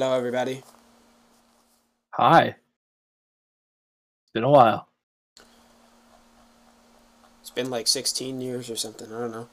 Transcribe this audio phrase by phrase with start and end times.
[0.00, 0.62] Hello, everybody.
[2.12, 2.42] Hi.
[4.22, 4.88] It's been a while.
[7.42, 9.12] It's been like 16 years or something.
[9.12, 9.50] I don't know.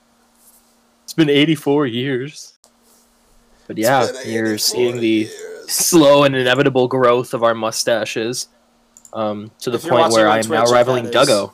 [1.04, 2.58] It's been 84 years.
[3.67, 5.25] But yeah, you're seeing the
[5.67, 8.48] slow and inevitable growth of our mustaches
[9.11, 11.52] um, to the If point where I am now rivaling is- Duggo.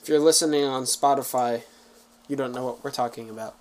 [0.00, 1.60] If you're listening on Spotify,
[2.26, 3.54] you don't know what we're talking about.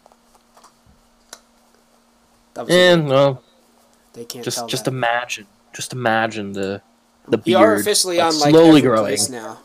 [2.53, 3.43] That was And well,
[4.13, 4.91] they can't just just that.
[4.91, 6.81] imagine, just imagine the
[7.27, 9.05] the we are beard officially on like slowly growing.
[9.05, 9.59] place now.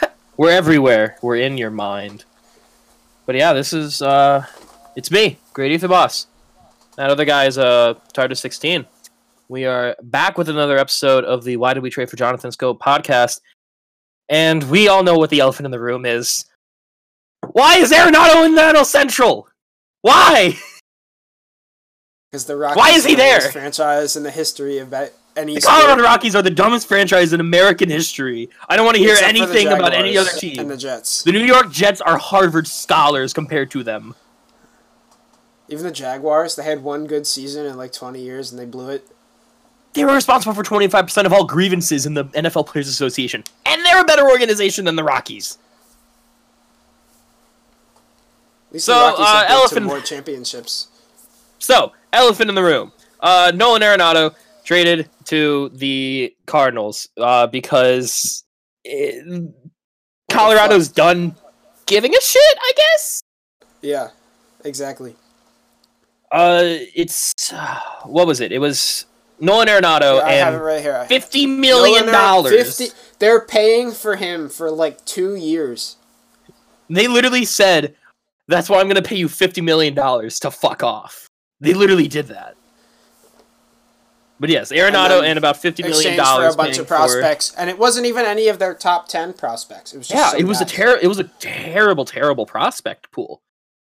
[0.36, 1.16] We're everywhere.
[1.22, 2.24] We're in your mind.
[3.26, 4.46] But yeah, this is uh
[4.96, 6.26] it's me, Grady the boss.
[6.96, 8.86] That other guy is uh Tardis 16.
[9.48, 12.78] We are back with another episode of the Why Did We Trade for Jonathan Schoop
[12.78, 13.40] podcast.
[14.28, 16.44] And we all know what the elephant in the room is.
[17.52, 19.48] Why is Arenado in Nano Central?
[20.02, 20.58] Why?
[22.30, 23.52] Because the Rockies Why is he are the worst there?
[23.52, 24.92] franchise in the history of
[25.34, 28.50] any The sport, Colorado Rockies are the dumbest franchise in American history.
[28.68, 30.58] I don't want to hear except anything about any other team.
[30.58, 31.22] And the Jets.
[31.22, 34.14] The New York Jets are Harvard scholars compared to them.
[35.70, 38.90] Even the Jaguars, they had one good season in like 20 years and they blew
[38.90, 39.06] it.
[39.94, 43.42] They were responsible for 25% of all grievances in the NFL Players Association.
[43.64, 45.56] And they're a better organization than the Rockies.
[48.68, 50.88] At least So, the Rockies uh, have been elephant- more championships.
[51.58, 52.92] So, elephant in the room.
[53.20, 58.44] Uh, Nolan Arenado traded to the Cardinals uh, because
[58.84, 59.52] it,
[60.30, 61.34] Colorado's done
[61.86, 63.22] giving a shit, I guess?
[63.80, 64.10] Yeah,
[64.64, 65.16] exactly.
[66.30, 66.62] Uh,
[66.94, 67.32] it's.
[68.04, 68.52] what was it?
[68.52, 69.06] It was
[69.40, 71.06] Nolan Arenado I have it and right here.
[71.08, 72.44] $50 million.
[72.44, 72.88] 50
[73.18, 75.96] They're paying for him for like two years.
[76.90, 77.96] They literally said,
[78.46, 81.27] "That's why I'm going to pay you fifty million dollars to fuck off."
[81.60, 82.54] They literally did that.
[84.40, 87.68] But yes, Arenado then and, about fifty million Exchange for a bunch of prospects, and
[87.68, 89.92] it wasn't even any of their top ten prospects.
[89.92, 90.72] It was just Yeah, some it was a guys.
[90.72, 93.42] ter- It was a terrible, terrible prospect pool.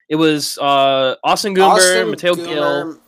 [0.09, 2.99] It was uh, Austin Gomber, Austin Mateo Gil,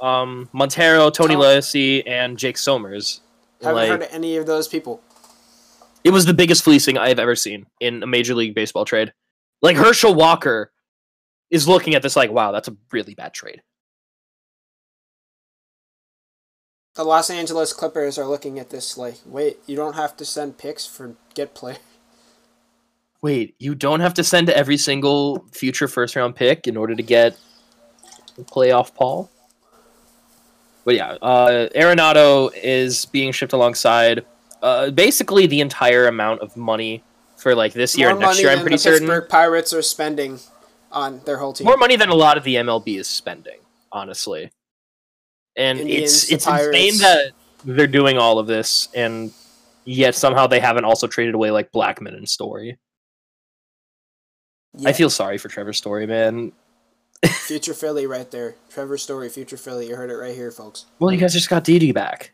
[0.00, 3.22] um, Montero, Tony Tom- Locey, and Jake Sommers.
[3.60, 5.00] Haven't Like, heard of any of those people.
[6.04, 9.12] it was the biggest fleecing I've ever seen in a Major League Baseball trade.
[9.62, 10.70] Like Herschel Walker
[11.50, 13.62] is looking at this like, wow, that's a really bad trade.
[16.98, 20.58] The Los Angeles Clippers are looking at this like, wait, you don't have to send
[20.58, 21.76] picks for get play.
[23.22, 27.02] Wait, you don't have to send every single future first round pick in order to
[27.02, 27.38] get
[28.36, 29.30] playoff Paul?
[30.84, 34.26] But yeah, uh, Arenado is being shipped alongside
[34.60, 37.04] uh, basically the entire amount of money
[37.36, 38.50] for like this year More and next year.
[38.50, 40.40] I'm pretty the certain Pittsburgh Pirates are spending
[40.90, 41.64] on their whole team.
[41.64, 43.58] more money than a lot of the MLB is spending,
[43.92, 44.50] honestly.
[45.58, 47.32] And Indians, it's it's insane that
[47.64, 49.32] they're doing all of this, and
[49.84, 52.78] yet somehow they haven't also traded away like Blackmon and Story.
[54.74, 56.52] Yeah, I feel sorry for Trevor Story, man.
[57.26, 58.54] future Philly right there.
[58.70, 59.88] Trevor Story, future Philly.
[59.88, 60.86] You heard it right here, folks.
[61.00, 62.30] Well, you guys just got Didi back.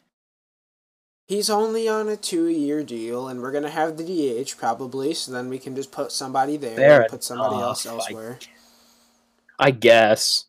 [1.26, 5.14] He's only on a two-year deal, and we're gonna have the DH probably.
[5.14, 7.98] So then we can just put somebody there, Fair and put somebody else enough, I-
[8.00, 8.38] elsewhere,
[9.58, 10.44] I guess.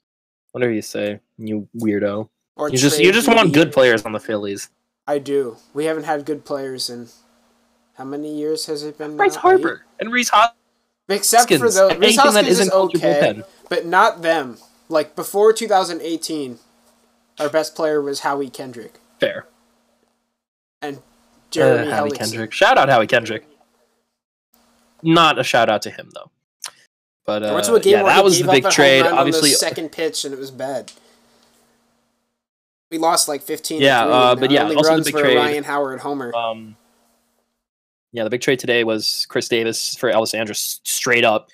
[0.51, 2.27] Whatever you say, you weirdo.
[2.55, 4.69] Or You just you just want good players on the Phillies.
[5.07, 5.57] I do.
[5.73, 7.09] We haven't had good players in
[7.95, 9.17] how many years has it been?
[9.17, 9.41] Bryce now?
[9.41, 10.57] Harper and Rhys Hoskins.
[11.07, 14.21] Except for those, and Rhys anything that Hoskins is isn't called your okay, but not
[14.21, 14.57] them.
[14.89, 16.59] Like before 2018,
[17.39, 19.45] our best player was Howie Kendrick Fair.
[20.81, 21.01] and Uh,
[21.51, 22.17] Jeremy Howie Hellickson.
[22.17, 22.53] Kendrick.
[22.53, 23.47] Shout out Howie Kendrick.
[25.03, 26.31] Not a shout out to him though.
[27.25, 28.65] But I uh, went to a game yeah, where that he was gave the big
[28.65, 29.05] up a home trade.
[29.05, 30.91] Obviously, on the second pitch, and it was bad.
[32.95, 33.81] We lost like 15.
[33.81, 35.35] Yeah, three, uh, but yeah, only also the big were trade.
[35.35, 36.33] Ryan Howard homer.
[36.33, 36.77] um,
[38.13, 41.49] yeah, the big trade today was Chris Davis for Alessandro s- straight up.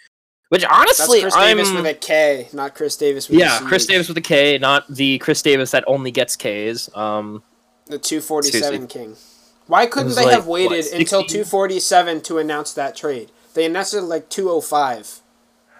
[0.49, 3.59] Which That's honestly, Chris I'm Davis with a K, not Chris Davis with yeah, a
[3.59, 3.65] C.
[3.65, 6.95] Chris Davis with a K, not the Chris Davis that only gets Ks.
[6.95, 7.41] Um,
[7.87, 9.15] the 247 king.
[9.65, 13.31] Why couldn't they like, have waited what, until 247 to announce that trade?
[13.55, 15.20] They announced it like 205.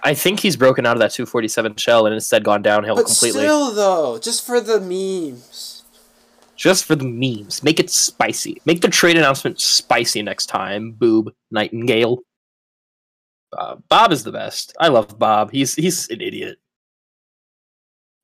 [0.03, 3.42] I think he's broken out of that 247 shell and instead gone downhill But completely.
[3.42, 5.83] still, though, just for the memes.
[6.56, 8.62] Just for the memes, make it spicy.
[8.65, 10.92] Make the trade announcement spicy next time.
[10.92, 12.19] Boob Nightengale.
[13.57, 14.75] Uh, Bob is the best.
[14.80, 15.51] I love Bob.
[15.51, 16.59] He's he's an idiot.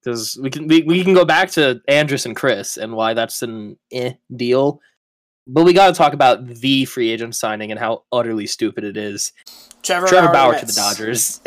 [0.03, 3.41] Because we can we, we can go back to Andrus and Chris and why that's
[3.41, 4.79] an eh deal.
[5.47, 8.97] But we got to talk about the free agent signing and how utterly stupid it
[8.97, 9.31] is.
[9.81, 11.39] Trevor, Trevor Bauer, Bauer to the Dodgers.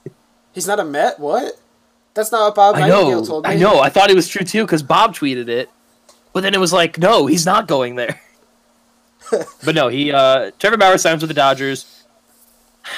[0.52, 1.20] He's not a Met?
[1.20, 1.60] What?
[2.14, 3.24] That's not what Bob I Nightengale know.
[3.24, 3.50] told me.
[3.50, 3.80] I know.
[3.80, 5.68] I thought it was true too because Bob tweeted it,
[6.32, 8.20] but then it was like, no, he's not going there.
[9.64, 12.04] but no, he uh Trevor Bauer signs with the Dodgers.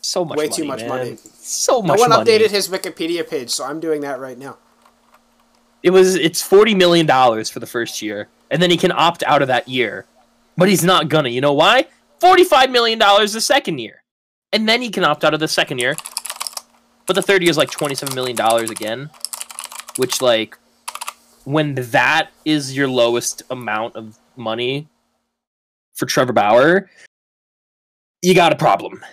[0.00, 0.88] So much Way money, too much man.
[0.90, 1.16] money.
[1.16, 1.96] So much.
[1.96, 2.30] No one money.
[2.30, 4.58] updated his Wikipedia page, so I'm doing that right now.
[5.82, 9.24] It was it's forty million dollars for the first year, and then he can opt
[9.24, 10.06] out of that year.
[10.56, 11.28] But he's not gonna.
[11.28, 11.88] You know why?
[12.20, 14.04] Forty-five million dollars the second year,
[14.52, 15.96] and then he can opt out of the second year.
[17.06, 19.10] But the third year is like twenty-seven million dollars again,
[19.96, 20.56] which like
[21.42, 24.86] when that is your lowest amount of money
[25.94, 26.88] for Trevor Bauer,
[28.22, 29.04] you got a problem.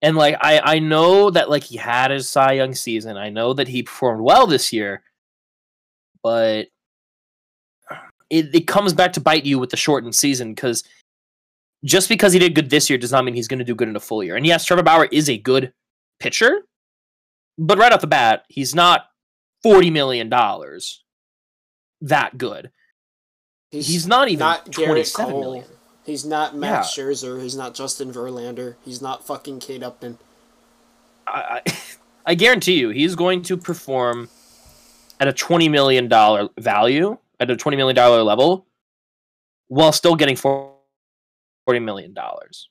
[0.00, 3.18] And like I I know that like he had his Cy Young season.
[3.18, 5.02] I know that he performed well this year
[6.22, 6.66] but
[8.30, 10.84] it, it comes back to bite you with the shortened season because
[11.84, 13.88] just because he did good this year does not mean he's going to do good
[13.88, 14.36] in a full year.
[14.36, 15.72] And yes, Trevor Bauer is a good
[16.18, 16.62] pitcher,
[17.58, 19.06] but right off the bat, he's not
[19.62, 21.02] forty million dollars
[22.02, 22.70] that good.
[23.70, 25.40] He's, not even not twenty-seven Cole.
[25.40, 25.64] million.
[26.04, 27.04] He's not Matt Yeah.
[27.04, 27.40] Scherzer.
[27.40, 28.74] He's not Justin Verlander.
[28.84, 30.18] He's not fucking Kate Upton.
[31.26, 31.72] I, I,
[32.26, 34.28] I guarantee you, he's going to perform
[35.20, 38.66] at a twenty million dollar value, at a twenty million dollar level,
[39.68, 40.70] while still getting forty
[41.80, 42.68] million dollars.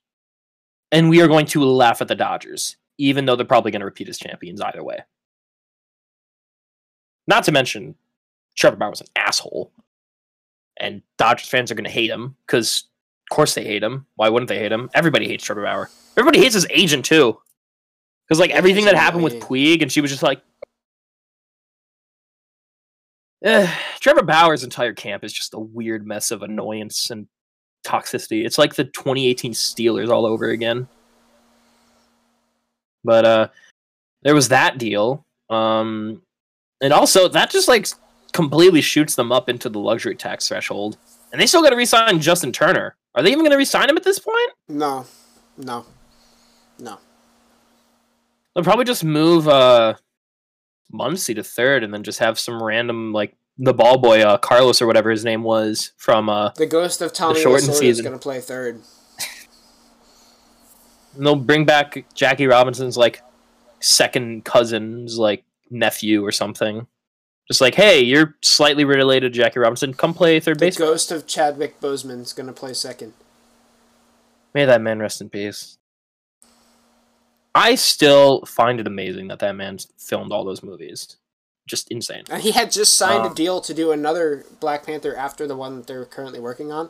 [0.92, 3.86] And we are going to laugh at the Dodgers, even though they're probably going to
[3.86, 5.00] repeat as champions either way.
[7.28, 7.96] Not to mention,
[8.56, 9.72] Trevor Bauer was an asshole,
[10.80, 12.86] and Dodgers fans are going to hate him because,
[13.30, 14.08] of course, they hate him.
[14.16, 14.90] Why wouldn't they hate him?
[14.96, 15.90] Everybody hates Trevor Bauer.
[16.18, 17.40] Everybody hates his agent too.
[18.28, 19.40] Because like everything that happened with.
[19.40, 20.42] Puig, and she was just like,
[23.44, 27.28] Eh, Trevor Bauer's entire camp is just a weird mess of annoyance and
[27.86, 28.46] toxicity.
[28.46, 30.88] It's like the 2018 Steelers all over again.
[33.04, 33.48] But uh,
[34.24, 36.22] there was that deal, um,
[36.82, 37.88] and also that just like
[38.34, 40.98] completely shoots them up into the luxury tax threshold,
[41.32, 42.98] and they still got to re-sign Justin Turner.
[43.16, 44.52] Are they even going to re-sign him at this point?
[44.68, 45.06] No,
[45.58, 45.86] no,
[46.78, 46.98] no.
[48.54, 49.94] They'll probably just move uh
[50.94, 54.82] Muncy to third and then just have some random like the ball boy uh Carlos
[54.82, 58.20] or whatever his name was from uh The ghost of Tommy Lasorda is going to
[58.20, 58.82] play third.
[61.16, 63.22] and they'll bring back Jackie Robinson's like
[63.80, 66.88] second cousin's like nephew or something.
[67.48, 69.94] Just like, hey, you're slightly related to Jackie Robinson.
[69.96, 70.78] Come play third The base.
[70.78, 73.14] ghost of Chadwick Boseman is going to play second.
[74.54, 75.79] May that man rest in peace.
[77.56, 81.18] I still find it amazing that that man filmed all those movies.
[81.68, 82.24] Just insane.
[82.30, 85.56] And he had just signed Um, a deal to do another Black Panther after the
[85.56, 86.90] one that they're currently working on.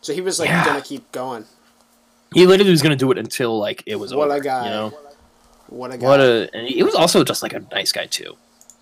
[0.00, 0.64] So he was like Yeah.
[0.64, 1.46] going to keep going.
[2.34, 4.36] He literally was gonna do it until like it was What over.
[4.38, 4.64] a guy.
[4.64, 4.94] You know,
[5.68, 6.06] What a guy.
[6.06, 8.36] what a and he was also just like a nice guy too.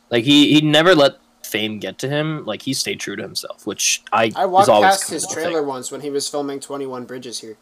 [0.08, 2.44] Like he he never let fame get to him.
[2.46, 5.66] Like he stayed true to himself, which I I walked past his trailer thing.
[5.66, 7.56] once when he was filming 21 Bridges here.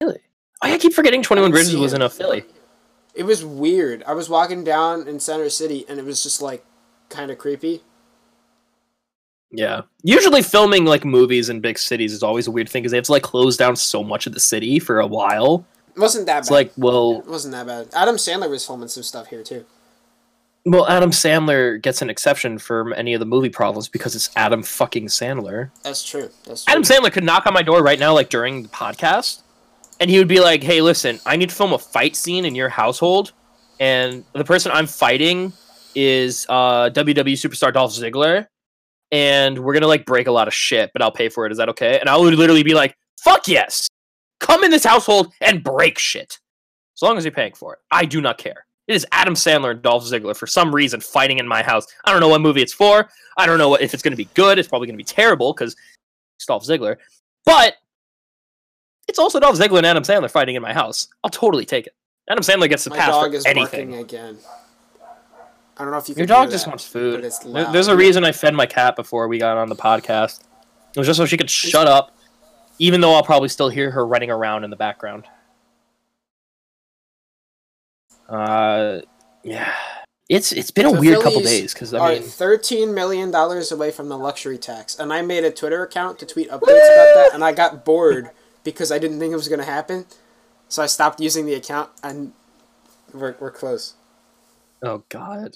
[0.00, 0.20] Really?
[0.62, 2.44] Oh, yeah, I keep forgetting Twenty One Bridges was in a Philly.
[3.14, 4.02] It was weird.
[4.06, 6.64] I was walking down in Center City and it was just like
[7.08, 7.82] kind of creepy.
[9.50, 9.82] Yeah.
[10.04, 13.04] Usually filming like movies in big cities is always a weird thing because they have
[13.06, 15.64] to like close down so much of the city for a while.
[15.96, 16.54] It wasn't that It's bad.
[16.54, 17.88] like, well, it wasn't that bad.
[17.92, 19.64] Adam Sandler was filming some stuff here too.
[20.64, 24.62] well, Adam Sandler gets an exception for any of the movie problems because it's Adam
[24.62, 25.70] fucking Sandler.
[25.82, 26.30] That's true.
[26.44, 26.70] That's true.
[26.70, 29.40] Adam Sandler could knock on my door right now, like during the podcast,
[30.00, 32.54] and he would be like, "Hey, listen, I need to film a fight scene in
[32.54, 33.32] your household,
[33.78, 35.52] and the person I'm fighting
[35.94, 38.46] is uh, WWE superstar Dolph Ziggler,
[39.12, 41.52] and we're gonna like break a lot of shit, but I'll pay for it.
[41.52, 43.88] Is that okay?" And I would literally be like, "Fuck yes,
[44.40, 46.38] come in this household and break shit,
[46.96, 47.78] as long as you're paying for it.
[47.90, 51.38] I do not care." It is Adam Sandler and Dolph Ziggler for some reason fighting
[51.38, 51.86] in my house.
[52.04, 53.08] I don't know what movie it's for.
[53.36, 54.58] I don't know what, if it's going to be good.
[54.58, 55.76] It's probably going to be terrible because
[56.36, 56.96] it's Dolph Ziggler.
[57.44, 57.74] But
[59.10, 61.08] it's also Dolph Ziggler and Adam Sandler fighting in my house.
[61.22, 61.94] I'll totally take it.
[62.28, 63.90] Adam Sandler gets the My pass dog for is anything.
[63.90, 64.38] barking again.
[65.76, 67.24] I don't know if you Your can dog hear just that, wants but food.
[67.24, 67.72] it's There- loud.
[67.74, 70.40] There's a reason I fed my cat before we got on the podcast.
[70.94, 72.16] It was just so she could shut up,
[72.78, 75.24] even though I'll probably still hear her running around in the background.
[78.28, 79.00] Uh,
[79.42, 79.72] yeah,
[80.28, 83.30] it's it's been a The weird couple Phillies days because I are mean, thirteen million
[83.32, 86.62] dollars away from the luxury tax, and I made a Twitter account to tweet updates
[86.62, 88.30] about that, and I got bored
[88.64, 90.06] because I didn't think it was gonna happen,
[90.68, 92.32] so I stopped using the account, and
[93.12, 93.94] we're we're close.
[94.82, 95.54] oh god,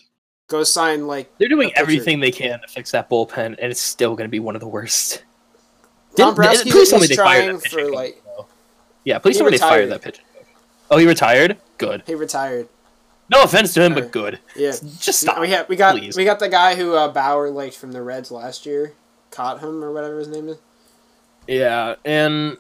[0.49, 4.15] Go sign like they're doing everything they can to fix that bullpen, and it's still
[4.15, 5.25] going to be one of the worst.
[6.17, 8.47] Tom Didn't- Brasky please tell me is they fired trying that pitching for like though.
[9.05, 9.91] Yeah, please tell me they fired retired.
[9.91, 10.23] that pitcher.
[10.91, 11.57] Oh, he retired.
[11.79, 12.03] Good.
[12.07, 12.69] he retired.
[13.31, 14.39] No offense to him, Or- but good.
[14.55, 14.73] Yeah.
[15.01, 15.41] Just stop.
[15.41, 16.17] We have we got please.
[16.17, 18.93] we got the guy who uh, Bauer liked from the Reds last year,
[19.31, 20.59] Cotham or whatever his name is.
[21.49, 22.59] Yeah, and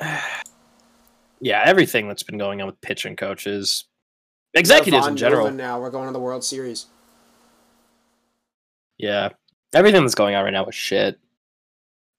[1.40, 3.84] yeah, everything that's been going on with pitching coaches,
[4.54, 5.50] executives in general.
[5.50, 6.86] Now we're going to the World Series.
[8.98, 9.30] Yeah,
[9.74, 11.18] everything that's going on right now is shit.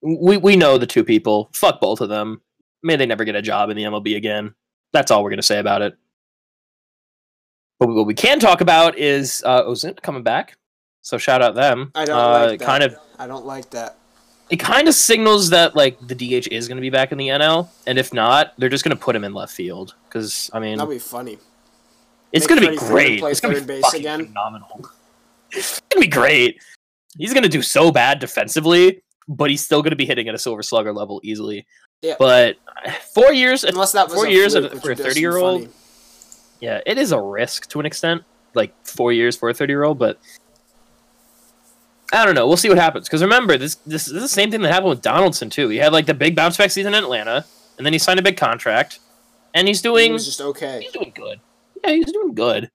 [0.01, 1.49] We we know the two people.
[1.53, 2.41] Fuck both of them.
[2.83, 4.53] May they never get a job in the MLB again.
[4.93, 5.97] That's all we're gonna say about it.
[7.79, 10.57] But what we can talk about is uh, Ozuna coming back.
[11.01, 11.91] So shout out them.
[11.95, 12.65] I don't uh, like that.
[12.65, 13.97] Kind of I don't like that.
[14.49, 17.27] It kind of signals that like the DH is going to be back in the
[17.27, 20.59] NL, and if not, they're just going to put him in left field because I
[20.59, 21.37] mean That'd be funny.
[22.31, 23.21] it's going to be great.
[23.23, 24.25] It's going to be base fucking again.
[24.27, 24.89] phenomenal.
[25.51, 26.61] It's going to be great.
[27.17, 30.35] He's going to do so bad defensively, but he's still going to be hitting at
[30.35, 31.65] a silver slugger level easily.
[32.01, 32.15] Yeah.
[32.19, 32.57] But
[33.13, 35.69] four years, Unless that was four a years fluke, for a thirty-year-old,
[36.61, 38.23] yeah, it is a risk to an extent.
[38.53, 40.19] Like four years for a thirty year old, but
[42.13, 42.47] I don't know.
[42.47, 43.07] We'll see what happens.
[43.07, 45.69] Because remember, this, this is the same thing that happened with Donaldson too.
[45.69, 47.45] He had like the big bounce back season in Atlanta,
[47.77, 48.99] and then he signed a big contract,
[49.53, 50.81] and he's He doing was just okay.
[50.83, 51.39] he's doing good.
[51.83, 52.71] Yeah, he's doing good.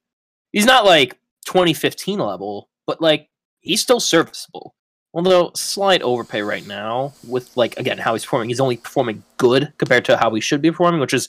[0.53, 3.29] He's not like 2015 level, but like
[3.61, 4.75] he's still serviceable.
[5.15, 8.49] Although slight overpay right now with like again how he's performing.
[8.51, 11.29] He's only performing good compared to how he should be performing, which is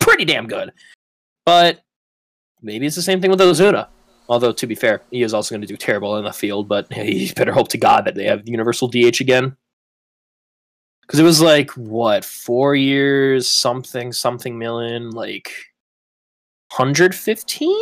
[0.00, 0.72] pretty damn good.
[1.44, 1.80] But
[2.62, 3.88] maybe it's the same thing with Ozuna.
[4.30, 6.68] Although to be fair, he is also going to do terrible in the field.
[6.68, 9.56] But he better hope to God that they have universal DH again.
[11.02, 15.50] Because it was like what four years, something, something million, like
[16.76, 17.76] 115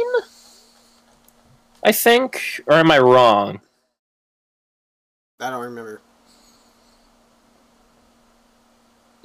[1.85, 3.61] i think or am i wrong
[5.41, 6.01] I don't remember.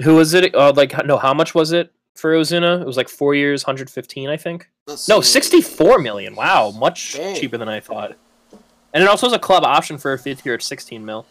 [0.03, 3.09] who was it uh, like no how much was it for ozuna it was like
[3.09, 5.31] four years 115 i think Let's no see.
[5.31, 7.35] 64 million wow much Dang.
[7.35, 8.15] cheaper than i thought
[8.93, 11.25] and it also has a club option for a fifth year at 16 mil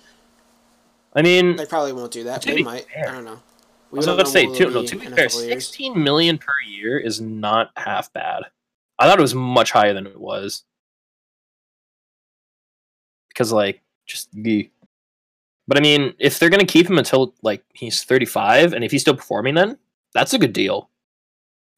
[1.15, 2.43] i mean They probably won't do that.
[2.43, 2.87] They might.
[2.89, 3.09] fair.
[3.09, 3.41] I don't know.
[3.93, 4.69] I was about to say know what too.
[4.69, 5.35] it'll No, to be fair, years.
[5.35, 8.45] sixteen million per year is not half bad.
[8.99, 10.65] I thought it was much higher than it was
[13.29, 14.71] because, like, just the.
[15.69, 19.03] But I mean, if they're gonna keep him until like he's thirty-five, and if he's
[19.03, 19.77] still performing, then
[20.15, 20.91] that's a good deal.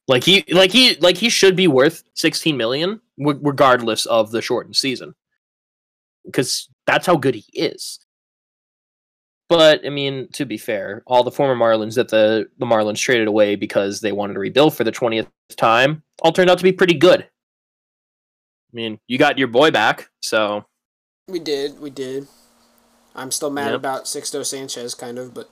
[0.07, 4.41] Like he, like he, like he should be worth sixteen million, w- regardless of the
[4.41, 5.15] shortened season,
[6.25, 7.99] because that's how good he is.
[9.49, 13.27] But I mean, to be fair, all the former Marlins that the the Marlins traded
[13.27, 16.71] away because they wanted to rebuild for the twentieth time all turned out to be
[16.71, 17.21] pretty good.
[17.21, 20.65] I mean, you got your boy back, so
[21.27, 21.79] We did.
[21.79, 22.27] We did.
[23.15, 23.75] I'm still mad Yep.
[23.75, 25.49] about Sixto Sanchez, kind of, but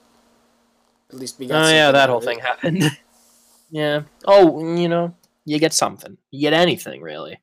[1.10, 1.66] at least we got.
[1.66, 2.24] oh yeah, that whole it.
[2.24, 2.82] thing happened.
[3.70, 4.02] yeah.
[4.26, 6.16] Oh, you know, you get something.
[6.30, 7.40] You get anything really.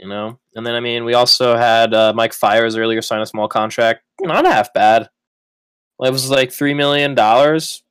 [0.00, 3.26] You know, and then I mean, we also had uh, Mike Fiers earlier sign a
[3.26, 4.02] small contract.
[4.20, 5.08] Not half bad.
[6.00, 7.82] It was like three million dollars.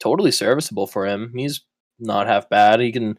[0.00, 1.32] Totally serviceable for him.
[1.36, 1.60] He's
[1.98, 2.80] not half bad.
[2.80, 3.18] He can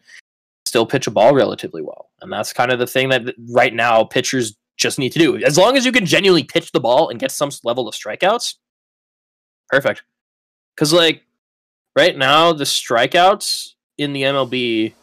[0.66, 4.02] still pitch a ball relatively well, and that's kind of the thing that right now
[4.02, 5.36] pitchers just need to do.
[5.44, 8.54] As long as you can genuinely pitch the ball and get some level of strikeouts,
[9.70, 10.02] perfect.
[10.74, 11.22] Because like
[11.96, 14.94] right now, the strikeouts in the MLB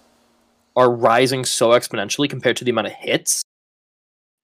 [0.76, 3.44] are rising so exponentially compared to the amount of hits.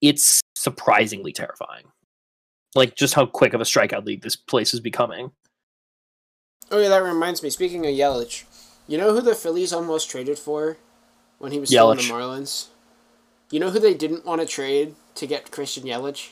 [0.01, 1.85] It's surprisingly terrifying.
[2.75, 5.31] Like just how quick of a strikeout league this place is becoming.
[6.69, 7.49] Oh yeah, that reminds me.
[7.49, 8.43] Speaking of Yelich,
[8.87, 10.77] you know who the Phillies almost traded for
[11.39, 12.67] when he was still in the Marlins?
[13.49, 16.31] You know who they didn't want to trade to get Christian Yelich?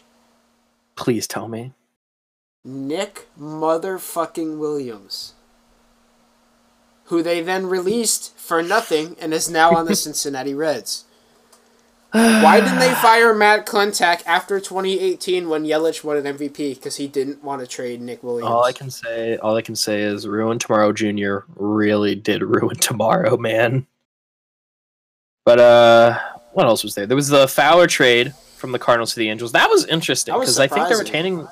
[0.95, 1.73] Please tell me.
[2.65, 5.34] Nick motherfucking Williams.
[7.05, 11.05] Who they then released for nothing and is now on the Cincinnati Reds.
[12.12, 16.75] Why didn't they fire Matt Klentak after 2018 when Yelich won an MVP?
[16.75, 18.50] Because he didn't want to trade Nick Williams.
[18.50, 21.43] All I can say, all I can say is, ruin tomorrow, Junior.
[21.57, 23.86] Really did ruin tomorrow, man.
[25.43, 26.19] But uh,
[26.53, 27.05] what else was there?
[27.05, 29.51] There was the Fowler trade from the Cardinals to the Angels.
[29.51, 31.45] That was interesting because I think they're retaining,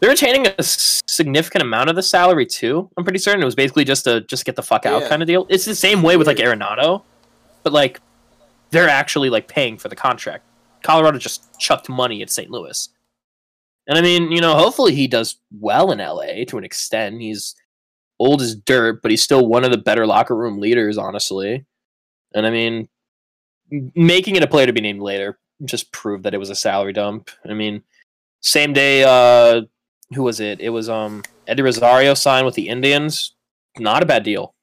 [0.00, 2.88] they're retaining a significant amount of the salary too.
[2.96, 5.08] I'm pretty certain it was basically just a just get the fuck out Yeah.
[5.08, 5.46] kind of deal.
[5.48, 7.02] It's the same way with like Arenado,
[7.62, 8.00] but like
[8.70, 10.44] they're actually like paying for the contract.
[10.82, 12.50] Colorado just chucked money at St.
[12.50, 12.88] Louis.
[13.86, 17.20] And I mean, you know, hopefully he does well in LA to an extent.
[17.20, 17.54] He's
[18.20, 21.64] old as dirt, but he's still one of the better locker room leaders, honestly.
[22.34, 22.88] And I mean,
[23.94, 26.92] making it a player to be named later just proved that it was a salary
[26.92, 27.30] dump.
[27.48, 27.82] I mean,
[28.40, 29.62] same day, uh,
[30.14, 30.60] who was it?
[30.60, 33.34] It was um Eddie Rosario signed with the Indians.
[33.78, 34.54] Not a bad deal.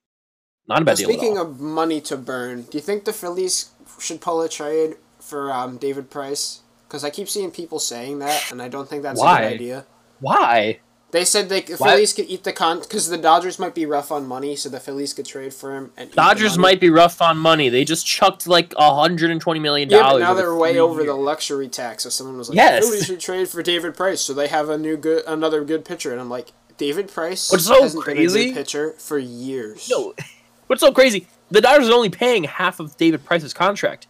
[0.68, 1.10] Not a bad deal.
[1.10, 5.52] Speaking of money to burn, do you think the Phillies should pull a trade for
[5.52, 9.20] um, David Price because I keep seeing people saying that, and I don't think that's
[9.20, 9.42] Why?
[9.42, 9.86] a good idea.
[10.20, 10.80] Why?
[11.16, 14.12] They said they, the Phillies could eat the con because the Dodgers might be rough
[14.12, 15.94] on money, so the Phillies could trade for him.
[15.96, 17.70] And Dodgers might be rough on money.
[17.70, 20.04] They just chucked like hundred and twenty million dollars.
[20.06, 22.04] Yeah, but now they're way over the luxury tax.
[22.04, 22.84] So someone was like, Yes.
[22.84, 25.86] "The Phillies should trade for David Price, so they have a new good, another good
[25.86, 29.18] pitcher." And I'm like, David Price What's so hasn't been a crazy- good pitcher for
[29.18, 29.90] years.
[29.90, 30.14] No,
[30.68, 31.28] what's so crazy?
[31.50, 34.08] The Dodgers are only paying half of David Price's contract.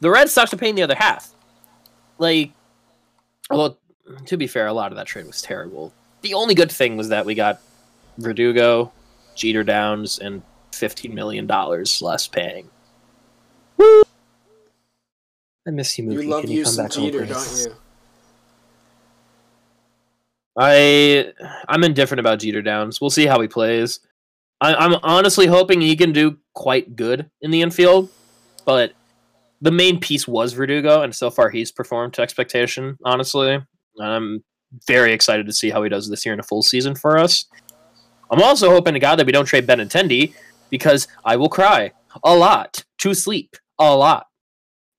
[0.00, 1.30] The Red Sox are paying the other half.
[2.18, 2.50] Like,
[3.48, 3.76] although
[4.26, 5.92] to be fair, a lot of that trade was terrible.
[6.22, 7.60] The only good thing was that we got
[8.18, 8.92] Verdugo,
[9.34, 12.70] Jeter Downs, and fifteen million dollars less paying.
[13.76, 14.02] Woo!
[15.66, 16.22] I miss you, Mookie.
[16.22, 17.74] you love Can you you come some back Jeter, don't you?
[20.58, 21.32] I
[21.68, 23.00] I'm indifferent about Jeter Downs.
[23.00, 24.00] We'll see how he plays.
[24.60, 28.10] I, I'm honestly hoping he can do quite good in the infield,
[28.64, 28.92] but
[29.60, 32.96] the main piece was Verdugo, and so far he's performed to expectation.
[33.04, 33.58] Honestly,
[34.00, 34.44] I'm
[34.86, 37.46] very excited to see how he does this year in a full season for us.
[38.30, 40.34] I'm also hoping to God that we don't trade Benintendi
[40.70, 41.92] because I will cry
[42.24, 44.26] a lot to sleep a lot,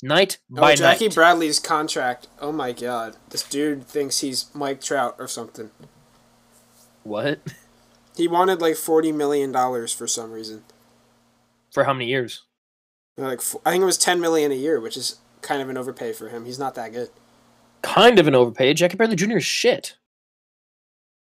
[0.02, 1.16] night oh, by oh, Jackie night.
[1.16, 2.28] Bradley's contract.
[2.40, 5.72] Oh my god, this dude thinks he's Mike Trout or something.
[7.04, 7.40] what
[8.16, 10.64] He wanted like forty million dollars for some reason.
[11.72, 12.44] for how many years?
[13.18, 16.14] Like I think it was ten million a year, which is kind of an overpay
[16.14, 16.46] for him.
[16.46, 17.10] He's not that good.
[17.84, 18.78] Kind of an overpaid.
[18.78, 19.38] Jackie Bradley Jr.
[19.38, 19.98] is shit.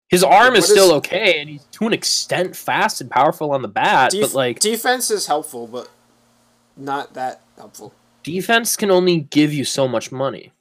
[0.09, 3.61] His arm is What still okay, and he's to an extent fast and powerful on
[3.61, 5.89] the bat, Def- but like defense is helpful, but
[6.75, 7.93] not that helpful.
[8.23, 10.51] defense can only give you so much money.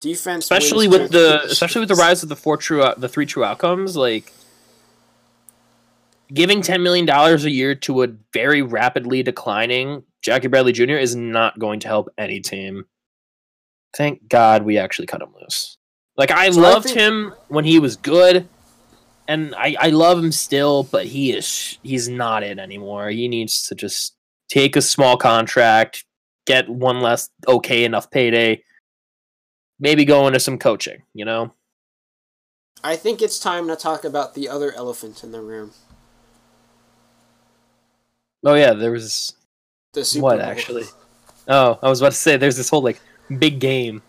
[0.00, 3.44] Defense, Especially with the especially with the rise of the four true the three true
[3.44, 4.32] outcomes, like
[6.32, 10.92] giving ten million dollars a year to a very rapidly declining Jackie Bradley Jr.
[10.92, 12.86] is not going to help any team.
[13.96, 15.78] Thank God we actually cut him loose.
[16.16, 18.48] Like I So I loved think- him when he was good,
[19.28, 23.08] and I, I love him still, but he is he's not it anymore.
[23.10, 24.14] He needs to just
[24.48, 26.04] take a small contract,
[26.46, 28.62] get one less okay enough payday,
[29.80, 31.02] maybe go into some coaching.
[31.14, 31.52] You know,
[32.84, 35.72] I think it's time to talk about the other elephant in the room.
[38.44, 39.34] oh yeah, there was
[39.92, 40.46] The Super what Bowl.
[40.46, 40.84] actually?
[41.48, 43.00] Oh, I was about to say there's this whole like
[43.38, 44.02] big game.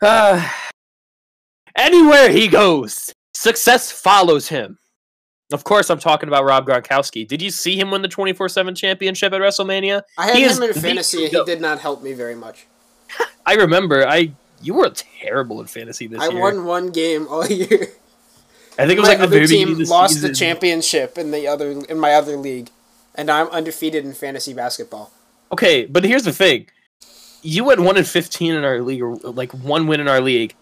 [0.00, 0.48] Uh,
[1.76, 4.78] anywhere he goes, success follows him.
[5.52, 7.26] Of course, I'm talking about Rob Gronkowski.
[7.26, 10.02] Did you see him win the 24/7 championship at WrestleMania?
[10.18, 12.66] I had He him in fantasy, and he did not help me very much.
[13.46, 14.06] I remember.
[14.06, 16.38] I you were terrible in fantasy this I year.
[16.38, 17.88] I won one game all year.
[18.78, 20.30] I think it was my like the other team the lost season.
[20.30, 22.70] the championship in the other in my other league,
[23.14, 25.12] and I'm undefeated in fantasy basketball.
[25.52, 26.66] Okay, but here's the thing:
[27.42, 30.54] you went one and 15 in our league, or like one win in our league.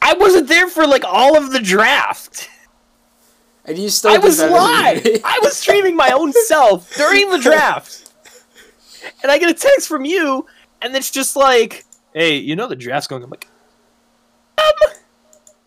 [0.00, 2.48] I wasn't there for like all of the draft.
[3.64, 5.06] And you still I was live.
[5.24, 8.12] I was streaming my own self during the draft.
[9.22, 10.46] And I get a text from you,
[10.82, 13.22] and it's just like, hey, you know the draft's going.
[13.22, 13.48] I'm like,
[14.58, 14.90] um,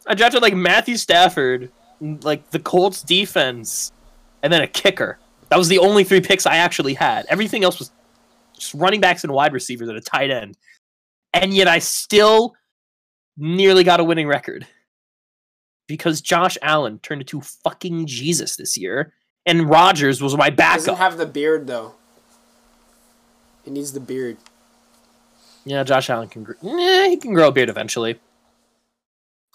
[0.08, 3.92] I drafted like Matthew Stafford, like the Colts defense,
[4.44, 5.20] and then a kicker.
[5.50, 7.26] That was the only three picks I actually had.
[7.30, 7.92] Everything else was
[8.74, 10.58] running backs and wide receivers and a tight end.
[11.34, 12.56] And yet I still
[13.38, 14.66] nearly got a winning record
[15.88, 19.14] because Josh Allen turned into fucking Jesus this year,
[19.46, 20.86] and Rodgers was my backup.
[20.86, 21.94] Doesn't have the beard though.
[23.64, 24.38] He needs the beard.
[25.66, 26.44] yeah, Josh Allen can.
[26.44, 28.20] Gr- eh, he can grow a beard eventually.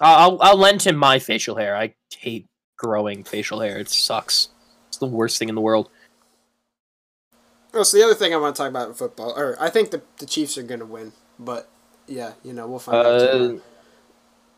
[0.01, 1.77] I'll I'll lend him my facial hair.
[1.77, 3.79] I hate growing facial hair.
[3.79, 4.49] It sucks.
[4.89, 5.89] It's the worst thing in the world.
[7.75, 9.91] Oh, so the other thing I want to talk about in football, or I think
[9.91, 11.69] the the Chiefs are gonna win, but
[12.07, 13.07] yeah, you know we'll find out.
[13.07, 13.61] Uh, tomorrow.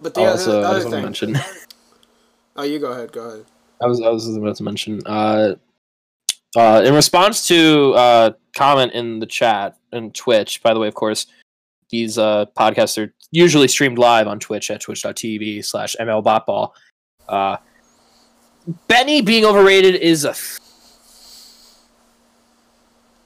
[0.00, 1.33] But the other, also, the I other just want to thing.
[1.33, 1.50] mention.
[2.57, 3.11] Oh, you go ahead.
[3.11, 3.46] Go ahead.
[3.83, 5.00] I was I was about to mention.
[5.05, 5.57] Uh,
[6.57, 10.94] uh, in response to uh, comment in the chat and Twitch, by the way, of
[10.94, 11.27] course,
[11.90, 16.70] these uh, podcasts are usually streamed live on Twitch at twitch.tv slash mlbotball.
[17.29, 17.57] Uh,
[18.87, 20.35] Benny being overrated is a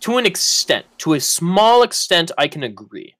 [0.08, 3.14] to an extent, to a small extent, I can agree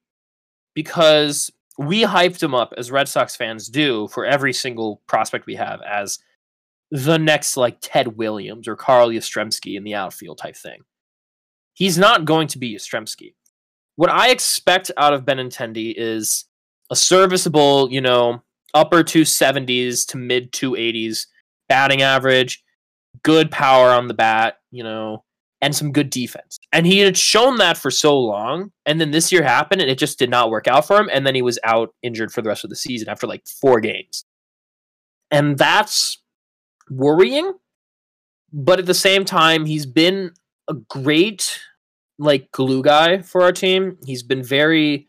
[0.73, 5.53] because we hyped him up as Red Sox fans do for every single prospect we
[5.53, 6.17] have as
[6.89, 10.81] the next like Ted Williams or Carl Yastrzemski in the outfield type thing.
[11.73, 13.35] He's not going to be Yastrzemski.
[13.95, 16.45] What I expect out of Benintendi is
[16.89, 18.41] a serviceable, you know,
[18.73, 21.27] upper 270s to mid 280s
[21.67, 22.63] batting average,
[23.21, 25.23] good power on the bat, you know,
[25.61, 26.57] and some good defense.
[26.71, 28.71] And he had shown that for so long.
[28.85, 31.09] And then this year happened and it just did not work out for him.
[31.11, 33.79] And then he was out injured for the rest of the season after like four
[33.79, 34.25] games.
[35.31, 36.21] And that's
[36.89, 37.53] worrying.
[38.51, 40.31] But at the same time, he's been
[40.69, 41.59] a great
[42.17, 43.97] like glue guy for our team.
[44.05, 45.07] He's been very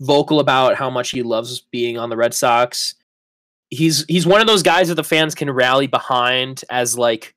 [0.00, 2.94] vocal about how much he loves being on the Red Sox.
[3.70, 7.34] He's he's one of those guys that the fans can rally behind as like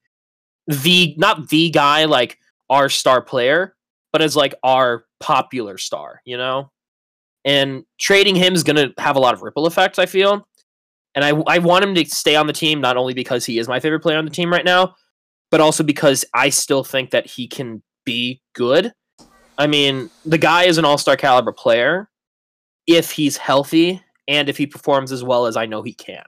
[0.67, 2.37] the not the guy like
[2.69, 3.75] our star player,
[4.11, 6.71] but as like our popular star, you know?
[7.45, 10.47] And trading him is going to have a lot of ripple effects, I feel.
[11.15, 13.67] And I I want him to stay on the team not only because he is
[13.67, 14.95] my favorite player on the team right now,
[15.49, 18.93] but also because I still think that he can be good.
[19.57, 22.09] I mean, the guy is an all-star caliber player
[22.87, 26.23] if he's healthy and if he performs as well as I know he can.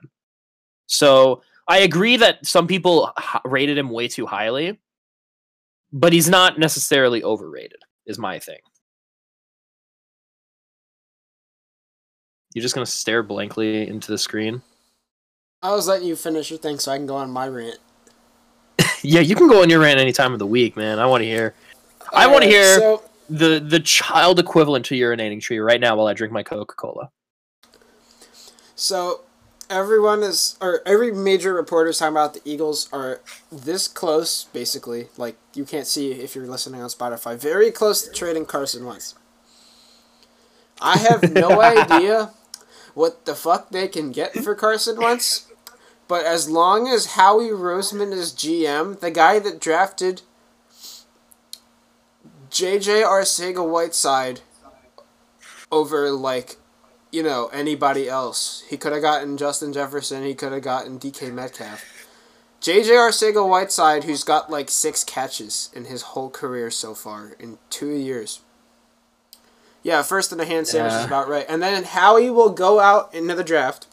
[0.86, 3.12] So, I agree that some people
[3.44, 4.80] rated him way too highly,
[5.92, 8.58] but he's not necessarily overrated, is my thing.
[12.54, 14.62] You're just gonna stare blankly into the screen.
[15.62, 17.78] I was letting you finish your thing so I can go on my rant.
[19.04, 21.00] Yeah, you can go on your rant any time of the week, man.
[21.00, 21.54] I want to hear.
[22.12, 26.06] I want to hear So, the the child equivalent to urinating tree right now while
[26.06, 27.10] I drink my Coca Cola.
[28.76, 29.22] so
[29.72, 35.06] everyone is, or every major reporter is talking about the Eagles are this close, basically.
[35.16, 37.36] Like you can't see if you're listening on Spotify.
[37.36, 39.14] Very close to trading Carson Wentz.
[40.80, 42.32] I have no idea
[42.94, 45.48] what the fuck they can get for Carson Wentz,
[46.06, 50.22] but as long as Howie Roseman is GM, the guy that drafted
[52.50, 54.40] JJ Arcega Whiteside
[55.70, 56.56] over like
[57.12, 58.64] you know anybody else.
[58.68, 60.24] He could have gotten Justin Jefferson.
[60.24, 61.84] He could have gotten DK Metcalf.
[62.60, 67.58] JJ Arcega Whiteside, who's got like six catches in his whole career so far in
[67.70, 68.40] two years.
[69.82, 71.44] Yeah, first in a hand sandwich is about right.
[71.48, 73.88] And then Howie will go out into the draft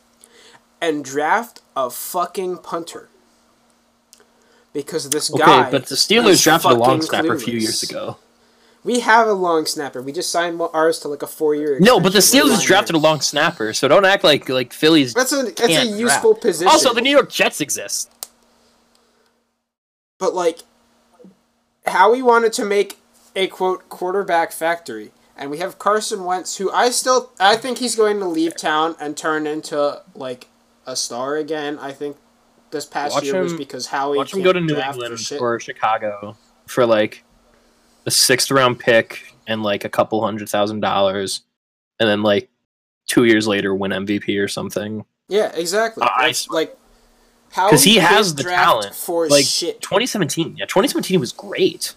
[0.80, 3.10] and draft a fucking punter.
[4.72, 5.72] Because this Okay, guy.
[5.72, 8.18] but the Steelers drafted a long snapper a few years ago.
[8.84, 10.02] We have a long snapper.
[10.02, 11.78] We just signed ours to like a four year.
[11.82, 15.14] No, but the Steelers drafted a long snapper, so don't act like like Phillies.
[15.14, 16.42] That's a that's a useful draft.
[16.42, 16.72] position.
[16.72, 18.10] Also, the New York Jets exist.
[20.18, 20.60] but like,
[21.88, 23.00] Howie wanted to make
[23.36, 27.96] a quote quarterback factory, and we have Carson Wentz, who I still I think he's
[27.96, 30.48] going to leave town and turn into like
[30.86, 31.78] a star again.
[31.80, 32.16] I think
[32.72, 36.38] this past Watch year was because Howie Watch him go to New England or Chicago
[36.66, 37.24] for like
[38.10, 41.42] a sixth round pick and like a couple hundred thousand dollars,
[42.00, 42.50] and then like
[43.08, 45.06] two years later win MVP or something.
[45.28, 46.04] Yeah, exactly.
[46.04, 46.76] I That's, like.
[47.52, 49.82] Howie 'Cause he has can't the talent, for like, shit.
[49.82, 51.96] 2017, yeah, 2017 was great,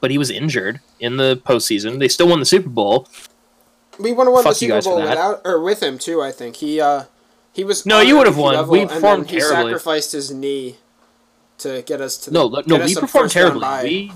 [0.00, 1.98] but he was injured in the postseason.
[1.98, 3.06] They still won the Super Bowl.
[3.98, 6.22] We would have won the Fuck you Super Bowl without or with him too.
[6.22, 7.04] I think he uh
[7.52, 8.54] he was No, you would have won.
[8.54, 9.56] level, We and then performed he terribly.
[9.72, 10.76] sacrificed his knee
[11.58, 13.60] to get us to the, No, no, get we performed terribly.
[13.84, 14.12] We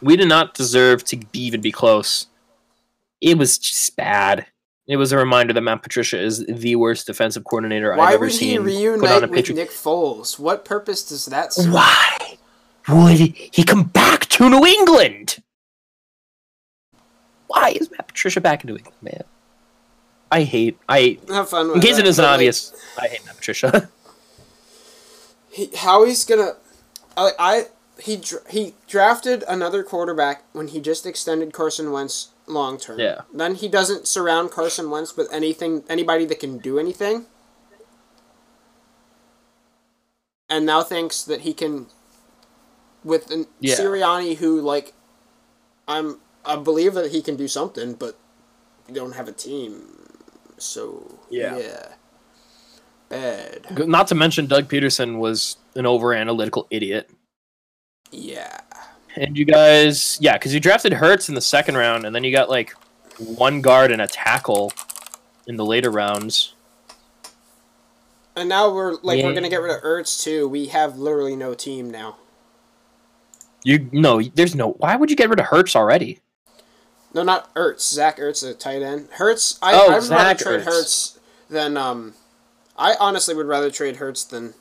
[0.00, 2.26] we did not deserve to be, even be close.
[3.20, 4.46] It was just bad.
[4.86, 8.30] It was a reminder that Matt Patricia is the worst defensive coordinator Why I've ever
[8.30, 8.60] seen.
[8.60, 9.56] Why would he seen put on reunite with.
[9.56, 10.38] Nick Foles?
[10.38, 11.72] What purpose does that serve?
[11.72, 12.38] Why
[12.88, 15.42] would he come back to New England?
[17.48, 19.24] Why is Matt Patricia back in New England, man?
[20.30, 20.78] I hate.
[20.88, 21.28] I hate.
[21.28, 23.90] Have fun with In case that, it isn't but, like, obvious, I hate Matt Patricia.
[25.50, 26.52] he, how he's gonna
[27.16, 27.66] I, I
[28.00, 32.98] he dr- he drafted another quarterback when he just extended Carson Wentz long term.
[33.00, 33.22] Yeah.
[33.32, 37.26] Then he doesn't surround Carson Wentz with anything anybody that can do anything.
[40.48, 41.86] And now thinks that he can
[43.04, 43.74] with an Yeah.
[43.76, 44.94] Sirianni who like
[45.86, 48.16] I'm I believe that he can do something, but
[48.86, 50.08] we don't have a team.
[50.56, 51.58] So Yeah.
[51.58, 51.86] yeah.
[53.08, 53.88] Bad.
[53.88, 57.10] Not to mention, Doug Pederson was an over analytical idiot.
[58.10, 58.60] Yeah.
[59.16, 62.32] And you guys, yeah, because you drafted Hurts in the second round, and then you
[62.32, 62.72] got like
[63.18, 64.72] one guard and a tackle
[65.46, 66.54] in the later rounds.
[68.36, 70.48] And now we're like we're gonna get rid of Ertz too.
[70.48, 72.18] We have literally no team now.
[73.64, 74.72] You no, there's no.
[74.72, 76.20] Why would you get rid of Hurts already?
[77.12, 77.80] No, not Ertz.
[77.80, 79.08] Zach Ertz, is a tight end.
[79.12, 79.58] Hurts.
[79.60, 80.64] I Oh, I would rather trade Ertz.
[80.64, 81.18] Hurts
[81.50, 82.14] than um.
[82.76, 84.54] I honestly would rather trade Hurts than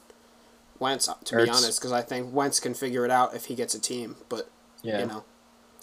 [0.80, 3.74] Wentz to be honest, because I think Wentz can figure it out if he gets
[3.74, 4.16] a team.
[4.30, 4.50] But
[4.84, 5.00] Yeah.
[5.00, 5.24] you know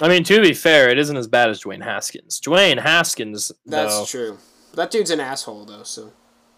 [0.02, 2.40] I mean, to be fair, it isn't as bad as Dwayne Haskins.
[2.40, 4.38] Dwayne Haskins, that's though, true.
[4.74, 5.84] That dude's an asshole though.
[5.84, 6.12] So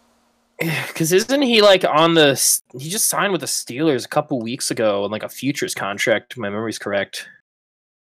[0.59, 2.61] because isn't he like on the?
[2.79, 6.33] He just signed with the Steelers a couple weeks ago on like a futures contract.
[6.33, 7.29] If my memory's correct.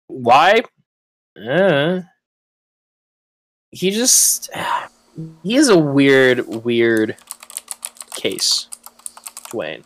[0.07, 0.63] why?
[1.37, 2.01] Uh,
[3.71, 4.51] he just
[5.43, 7.17] he is a weird, weird
[8.15, 8.69] case,
[9.53, 9.85] Dwayne,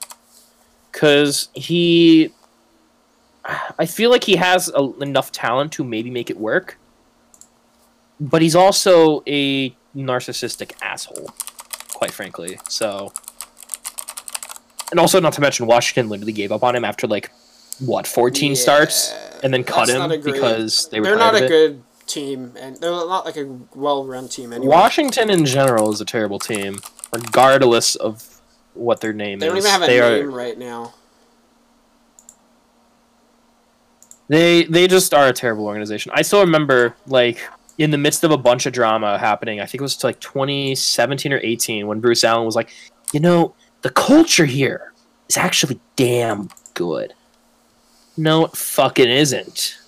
[0.92, 2.32] because he.
[3.76, 6.78] I feel like he has a, enough talent to maybe make it work,
[8.20, 11.30] but he's also a narcissistic asshole,
[11.92, 12.60] quite frankly.
[12.68, 13.12] So,
[14.92, 17.32] and also not to mention Washington literally gave up on him after like
[17.80, 21.82] what 14 starts and then cut him great- because they were They're not a good
[22.06, 24.68] team, and they're not like a well-run team anyway.
[24.68, 26.78] Washington in general is a terrible team,
[27.12, 28.31] regardless of
[28.74, 29.40] what their name is.
[29.40, 30.94] They don't even have a they name are right now.
[34.32, 36.10] they they just are a terrible organization.
[36.14, 39.60] I still remember like in the midst of a bunch of drama happening.
[39.60, 42.70] I think it was like 2017 or 18 when Bruce Allen was like,
[43.12, 44.94] you know, the culture here
[45.28, 47.12] is actually damn good.
[48.16, 49.78] No, it fucking isn't.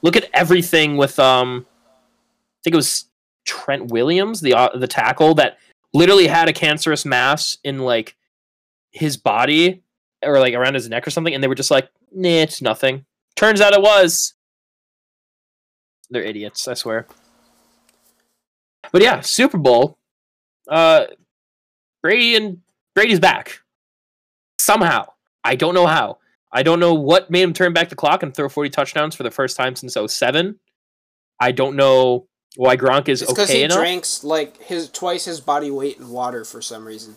[0.00, 3.04] Look at everything with um, I think it was
[3.44, 5.58] Trent Williams, the uh, the tackle that
[5.94, 8.16] literally had a cancerous mass in like
[8.90, 9.82] his body
[10.22, 13.04] or like around his neck or something, and they were just like, nah, it's nothing.
[13.36, 14.34] Turns out it was.
[16.10, 17.06] They're idiots, I swear.
[18.92, 19.98] But yeah, Super Bowl.
[20.66, 21.06] Uh,
[22.02, 22.60] Brady and
[22.94, 23.60] Brady's back
[24.58, 25.06] somehow.
[25.44, 26.18] I don't know how.
[26.52, 29.22] I don't know what made him turn back the clock and throw 40 touchdowns for
[29.22, 30.58] the first time since 07.
[31.40, 33.78] I don't know why Gronk is because okay he enough.
[33.78, 37.14] drinks like his twice his body weight in water for some reason.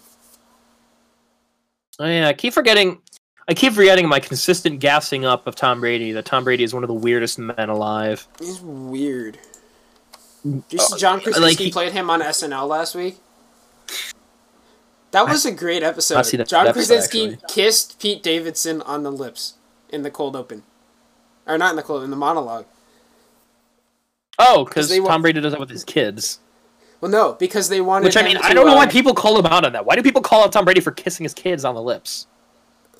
[1.99, 3.01] Oh, yeah, I keep forgetting.
[3.47, 6.11] I keep forgetting my consistent gassing up of Tom Brady.
[6.13, 8.27] That Tom Brady is one of the weirdest men alive.
[8.39, 9.37] He's weird.
[10.43, 13.17] Did you see John Uh, Krasinski like he- played him on SNL last week?
[15.11, 16.23] That was a great episode.
[16.47, 17.39] John episode, Krasinski actually.
[17.49, 19.55] kissed Pete Davidson on the lips
[19.89, 20.63] in the cold open,
[21.45, 22.65] or not in the cold in the monologue.
[24.49, 26.39] Oh, because Tom Brady does that with his kids.
[26.99, 28.05] Well, no, because they wanted.
[28.05, 29.85] Which I mean, to, I don't know why uh, people call him out on that.
[29.85, 32.27] Why do people call out Tom Brady for kissing his kids on the lips?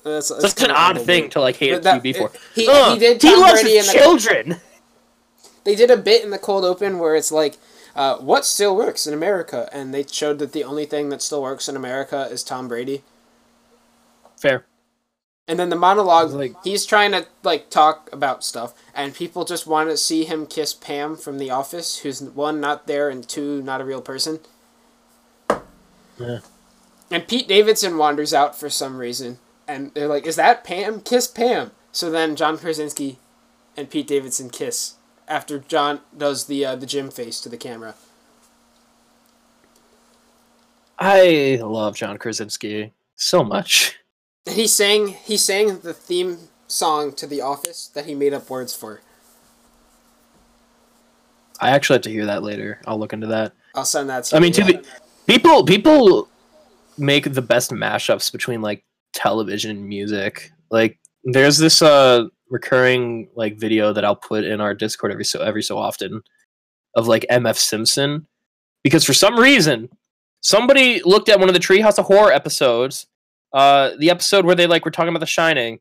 [0.04, 2.32] That's, that's That's an odd thing to like hate that- TV for.
[2.54, 4.56] He, Ugh, he did he loves Brady in his the children.
[5.64, 7.56] they did a bit in the cold open where it's like
[7.94, 11.40] uh, what still works in america and they showed that the only thing that still
[11.42, 13.04] works in america is tom brady
[14.36, 14.64] Fair.
[15.48, 19.66] And then the monologue Like- he's trying to like talk about stuff and people just
[19.66, 23.60] want to see him kiss pam from the office who's one not there and two
[23.62, 24.40] not a real person
[26.18, 26.38] Yeah.
[27.10, 31.26] and pete davidson wanders out for some reason and they're like is that pam kiss
[31.26, 33.18] pam so then john krasinski
[33.76, 34.94] and pete davidson kiss
[35.26, 37.94] after john does the uh, the gym face to the camera
[40.98, 43.98] I love John Krasinski so much.
[44.46, 48.50] And he sang he sang the theme song to The Office that he made up
[48.50, 49.00] words for.
[51.60, 52.80] I actually have to hear that later.
[52.86, 53.52] I'll look into that.
[53.74, 54.42] I'll send that to I you.
[54.42, 54.80] mean, to be,
[55.26, 56.28] people people
[56.98, 60.50] make the best mashups between like television and music.
[60.70, 65.40] Like, there's this uh recurring like video that I'll put in our Discord every so
[65.40, 66.20] every so often
[66.96, 68.26] of like MF Simpson
[68.82, 69.88] because for some reason
[70.40, 73.06] somebody looked at one of the Treehouse of Horror episodes,
[73.52, 75.80] uh, the episode where they like were talking about The Shining,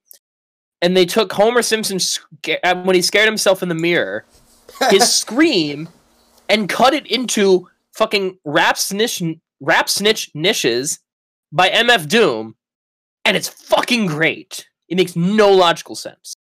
[0.81, 4.25] and they took Homer Simpson sca- uh, when he scared himself in the mirror,
[4.89, 5.89] his scream,
[6.49, 9.21] and cut it into fucking rap snitch
[9.59, 10.99] rap snitch knishes
[11.51, 12.55] by MF Doom,
[13.25, 14.67] and it's fucking great.
[14.89, 16.35] It makes no logical sense.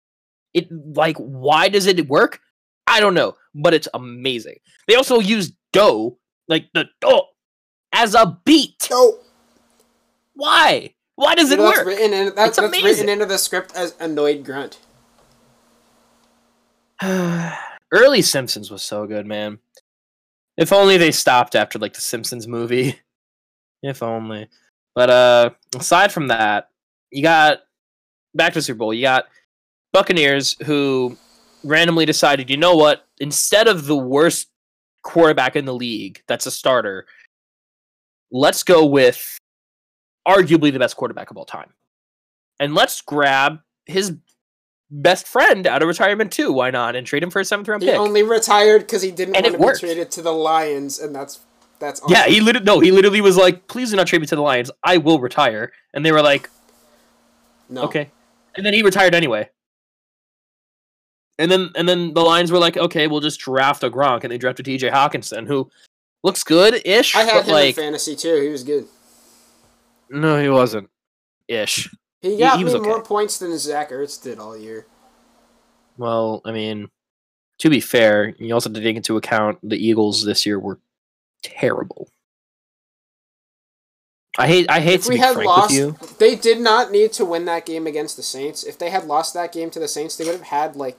[0.54, 2.39] It like why does it work?
[2.88, 4.56] I don't know, but it's amazing.
[4.88, 7.28] They also use dough, like the dough,
[7.94, 8.88] as a beat.
[8.92, 9.20] oh,
[10.34, 10.96] Why?
[11.20, 11.86] Why does it that's work?
[11.86, 14.80] written in that's, It's that's written into the script as annoyed grunt.
[17.92, 19.60] Early Simpsons was so good, man.
[20.56, 23.02] If only they stopped after like the Simpsons movie.
[23.82, 24.50] If only.
[24.94, 26.70] But uh aside from that,
[27.12, 27.64] you got
[28.34, 29.26] back to Super Bowl, you got
[29.94, 31.18] Buccaneers who
[31.64, 34.50] randomly decided, you know what, instead of the worst
[35.04, 37.06] quarterback in the league that's a starter,
[38.32, 39.38] let's go with
[40.30, 41.74] arguably the best quarterback of all time.
[42.60, 44.13] And let's grab his
[44.92, 46.52] best friend out of retirement too.
[46.52, 46.96] Why not?
[46.96, 47.98] And trade him for a seventh round He pick.
[48.00, 49.80] only retired because he didn't And want to be worked.
[49.80, 51.39] traded to the Lions, and that's
[51.80, 52.12] that's awesome.
[52.13, 54.42] Yeah, he literally no, he literally was like, "Please do not trade me to the
[54.42, 54.70] Lions.
[54.84, 56.50] I will retire." And they were like,
[57.70, 57.84] no.
[57.84, 58.12] "Okay."
[58.56, 59.50] And then he retired anyway.
[61.38, 64.32] And then and then the Lions were like, "Okay, we'll just draft a Gronk," and
[64.32, 64.89] they drafted T.J.
[64.89, 65.72] Hockenson, who
[66.22, 68.42] looks good ish, I had him like, in fantasy too.
[68.42, 68.86] He was good.
[70.10, 70.89] No, he wasn't
[71.48, 71.89] ish.
[72.22, 72.88] He got he me was okay.
[72.88, 74.86] more points than Zach Ertz did all year.
[75.98, 76.89] Well, I mean,
[77.60, 80.80] to be fair, you also have to take into account the Eagles this year were
[81.43, 82.10] terrible.
[84.38, 85.98] I hate I hate If to we be had frank lost, with you.
[86.19, 88.63] they did not need to win that game against the Saints.
[88.63, 90.98] If they had lost that game to the Saints, they would have had like,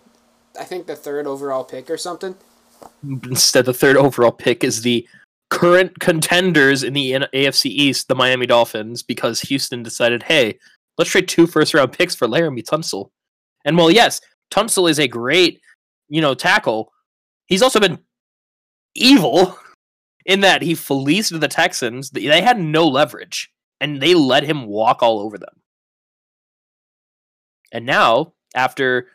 [0.58, 2.34] I think the third overall pick or something.
[3.02, 5.06] Instead, the third overall pick is the
[5.50, 10.58] current contenders in the AFC East, the Miami Dolphins, because Houston decided, hey,
[10.96, 13.10] let's trade two first round picks for Laremy Tunsil.
[13.64, 15.60] And well, yes, Tunsil is a great,
[16.08, 16.92] you know, tackle.
[17.46, 17.98] He's also been
[18.94, 19.58] evil
[20.24, 22.10] in that he fleeced the Texans.
[22.10, 25.60] They had no leverage, and they let him walk all over them.
[27.72, 29.08] And now, after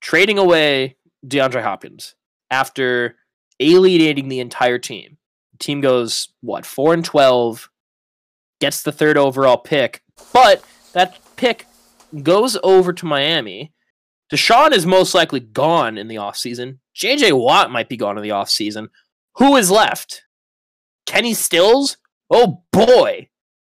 [0.00, 2.14] trading away DeAndre Hopkins,
[2.50, 3.16] after
[3.60, 5.16] alienating the entire team,
[5.58, 7.70] team goes what four and twelve,
[8.60, 11.66] gets the third overall pick, but that pick
[12.22, 13.72] goes over to Miami.
[14.32, 16.78] Deshaun is most likely gone in the offseason.
[16.96, 18.88] JJ Watt might be gone in the offseason.
[19.36, 20.24] Who is left?
[21.06, 21.96] Kenny Stills?
[22.30, 23.28] Oh boy.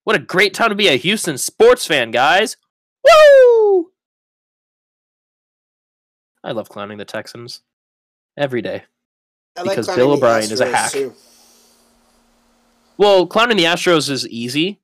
[0.04, 2.56] What a great time to be a Houston sports fan, guys.
[3.04, 3.92] Woo!
[6.42, 7.60] I love clowning the Texans
[8.36, 8.84] every day.
[9.62, 10.92] Because Bill O'Brien is a hack.
[10.92, 11.14] too.
[13.00, 14.78] Well, clowning the Astros is easy,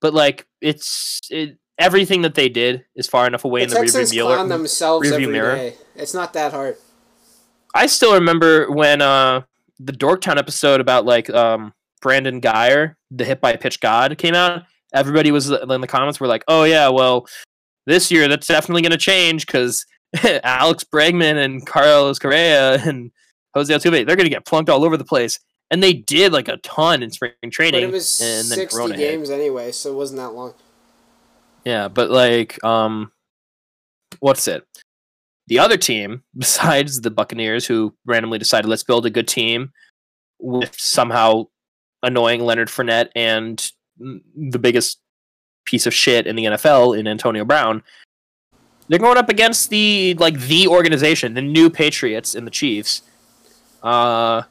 [0.00, 4.14] but like it's it, everything that they did is far enough away in the rearview
[4.14, 4.26] mirror.
[4.36, 5.56] clown themselves rearview every mirror.
[5.56, 5.74] day.
[5.96, 6.76] It's not that hard.
[7.74, 9.42] I still remember when uh
[9.80, 14.62] the Dorktown episode about like um Brandon Guyer, the hit by pitch god, came out.
[14.94, 17.26] Everybody was uh, in the comments were like, "Oh yeah, well,
[17.86, 19.84] this year that's definitely going to change because
[20.44, 23.10] Alex Bregman and Carlos Correa and
[23.54, 26.48] Jose Altuve, they're going to get plunked all over the place." And they did like
[26.48, 27.82] a ton in spring But training.
[27.82, 29.10] it was and then 60 Corona hit.
[29.10, 30.54] games anyway, so it wasn't that long.
[31.64, 33.12] Yeah, but like, um,
[34.20, 34.64] what's it?
[35.48, 39.72] The other team, besides the Buccaneers, who randomly decided let's build a good team
[40.38, 41.44] with somehow
[42.02, 45.00] annoying Leonard Fournette and the biggest
[45.66, 47.82] piece of shit in the NFL in Antonio Brown,
[48.88, 53.02] they're going up against the like the organization, the new Patriots and the Chiefs.
[53.82, 54.42] Uh,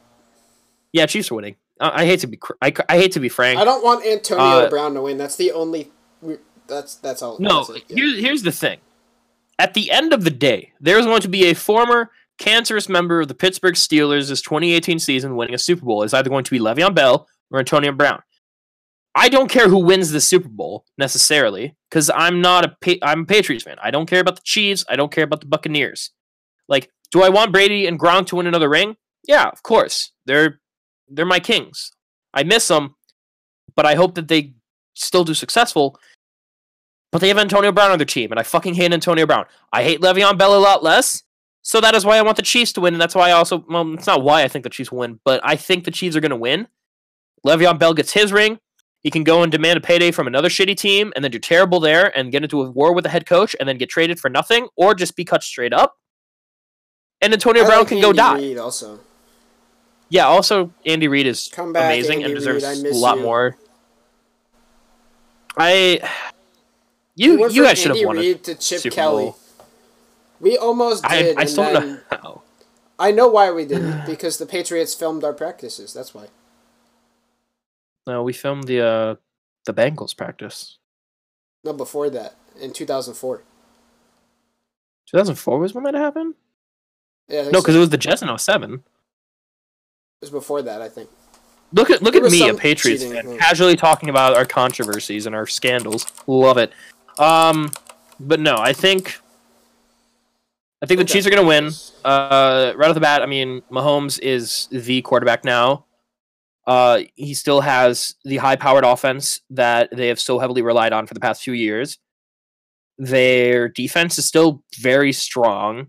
[0.98, 1.56] yeah, Chiefs are winning.
[1.80, 3.60] I, I hate to be cr- I, I hate to be frank.
[3.60, 5.18] I don't want Antonio Uh, Brown to win.
[5.18, 5.92] That's the only.
[6.68, 7.38] That's that's all.
[7.40, 7.96] No, that's it, yeah.
[7.96, 8.80] here's here's the thing.
[9.60, 13.28] At the end of the day, there's going to be a former cancerous member of
[13.28, 16.04] the Pittsburgh Steelers' 2018 season winning a Super Bowl.
[16.04, 18.22] It's either going to be Le'Veon Bell or Antonio Brown.
[19.16, 23.22] I don't care who wins the Super Bowl necessarily, because I'm not a pa- I'm
[23.22, 23.78] a Patriots fan.
[23.82, 24.86] I don't care about the Chiefs.
[24.90, 26.12] I don't care about the Buccaneers.
[26.68, 28.96] Like, do I want Brady and Gronk to win another ring?
[29.28, 30.12] Yeah, of course.
[30.26, 30.60] They're
[31.10, 31.92] they're my kings.
[32.34, 32.96] I miss them,
[33.76, 34.54] but I hope that they
[34.94, 36.00] still do successful.
[37.12, 39.46] But they have Antonio Brown on their team, and I fucking hate Antonio Brown.
[39.72, 41.24] I hate Le'Veon Bell a lot less,
[41.62, 43.66] so that is why I want the Chiefs to win, and that's why I also
[43.70, 46.22] well, it's not why I think the Chiefs win, but I think the Chiefs are
[46.22, 46.68] going to win.
[47.46, 48.60] Le'Veon Bell gets his ring.
[49.02, 51.80] He can go and demand a payday from another shitty team, and then do terrible
[51.80, 54.30] there, and get into a war with the head coach, and then get traded for
[54.30, 55.96] nothing, or just be cut straight up.
[57.22, 58.36] And Antonio I Brown like can go die.
[58.36, 59.00] Reid also.
[60.10, 60.26] Yeah.
[60.28, 63.24] Also, Andy Reid is Come back, amazing Andy and deserves Reid, I a lot you.
[63.24, 63.58] more.
[65.58, 66.00] I.
[67.20, 69.24] You you guys should have won Reid to Chip Super Kelly.
[69.24, 69.38] Bowl.
[70.40, 71.36] We almost did.
[71.36, 72.42] I and still don't know how.
[73.00, 75.94] I know why we didn't because the Patriots filmed our practices.
[75.94, 76.28] That's why.
[78.06, 79.16] No, we filmed the uh,
[79.66, 80.78] the Bengals practice.
[81.64, 83.42] No, before that in 2004.
[85.08, 86.36] 2004 was when that happened.
[87.30, 87.62] Yeah, I No, so.
[87.62, 88.84] because it was the Jets in 07.
[90.22, 90.82] It was before that.
[90.82, 91.10] I think.
[91.74, 95.26] Look at look There at me, a Patriots cheating, fan, casually talking about our controversies
[95.26, 96.06] and our scandals.
[96.26, 96.72] Love it.
[97.20, 97.72] Um,
[98.20, 99.20] but no, I think
[100.82, 101.14] I think the Okay.
[101.14, 101.72] Chiefs are going to win.
[102.06, 105.86] Uh, right off the bat, I mean, Mahomes is the quarterback now.
[106.66, 111.14] Uh, he still has the high-powered offense that they have so heavily relied on for
[111.14, 111.98] the past few years.
[112.98, 115.88] Their defense is still very strong,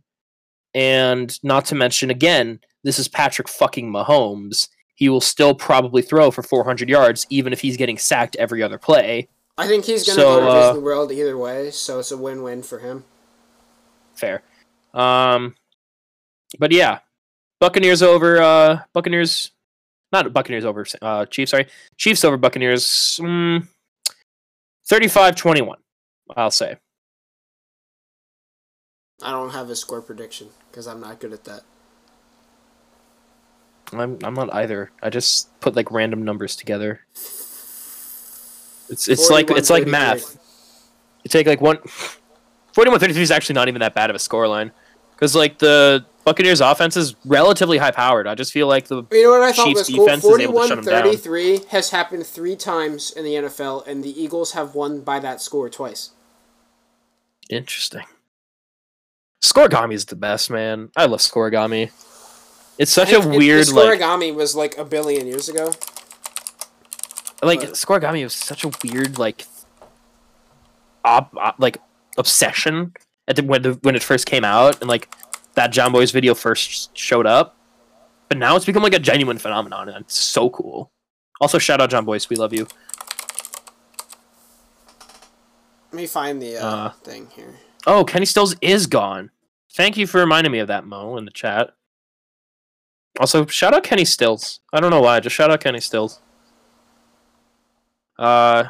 [0.74, 4.68] and not to mention, again, this is Patrick fucking Mahomes.
[4.94, 8.78] He will still probably throw for 400 yards, even if he's getting sacked every other
[8.78, 9.28] play.
[9.56, 12.62] I think he's gonna So, go to uh, World either way, so it's a win-win
[12.62, 13.04] for him.
[14.14, 14.42] Fair.
[14.94, 15.54] Um,
[16.58, 17.00] but yeah,
[17.60, 18.40] Buccaneers over.
[18.40, 19.50] Uh, Buccaneers,
[20.12, 20.86] not Buccaneers over.
[21.02, 21.50] Uh, Chiefs.
[21.50, 21.66] Sorry,
[21.96, 23.20] Chiefs over Buccaneers.
[23.22, 23.66] Mm,
[24.90, 25.74] 35-21,
[26.36, 26.76] I'll say.
[29.22, 31.62] I don't have a score prediction because I'm not good at that.
[33.92, 34.90] I'm I'm not either.
[35.02, 37.00] I just put like random numbers together.
[38.90, 40.38] It's it's like it's like math.
[41.24, 41.78] You take like one.
[42.74, 44.70] 41 33 is actually not even that bad of a scoreline.
[45.18, 48.28] Because, like, the Buccaneers offense is relatively high powered.
[48.28, 50.04] I just feel like the You know what I thought Chiefs was cool?
[50.06, 51.02] defense is able to shut 'em down.
[51.06, 55.42] 41-33 has happened three times in the NFL, and the Eagles have won by that
[55.42, 56.10] score twice.
[57.50, 58.04] interesting.
[59.42, 60.90] Scorigami is the best, man.
[60.96, 61.90] I love Scorigami.
[62.78, 65.72] It's such a weird the like Scorigami was like a billion years ago.
[67.42, 69.44] like but- was such a weird like
[71.04, 71.78] op, op- like
[72.16, 72.92] obsession
[73.26, 75.12] at the, when the, when it first came out and like
[75.54, 77.56] that Jon Bois' video first showed up.
[78.28, 80.90] But now it's become like a genuine phenomenon and it's so cool.
[81.40, 82.66] Also shout out Jon Bois, we love you.
[85.90, 87.54] Let me find the uh, Uh, thing here.
[87.86, 89.30] Oh, Kenny Stills is gone.
[89.72, 91.74] Thank you for reminding me of that, Mo, in the chat.
[93.18, 94.60] Also, shout out Kenny Stills.
[94.72, 96.20] I don't know why, just shout out Kenny Stills.
[98.18, 98.64] Uh,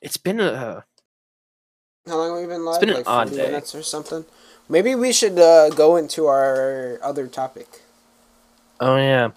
[0.00, 0.84] it's been a
[2.06, 2.76] How long have we been live?
[2.76, 3.36] It's been an like odd day.
[3.46, 4.24] minutes or something.
[4.68, 7.66] Maybe we should uh, go into our other topic.
[8.80, 9.30] oh yeah.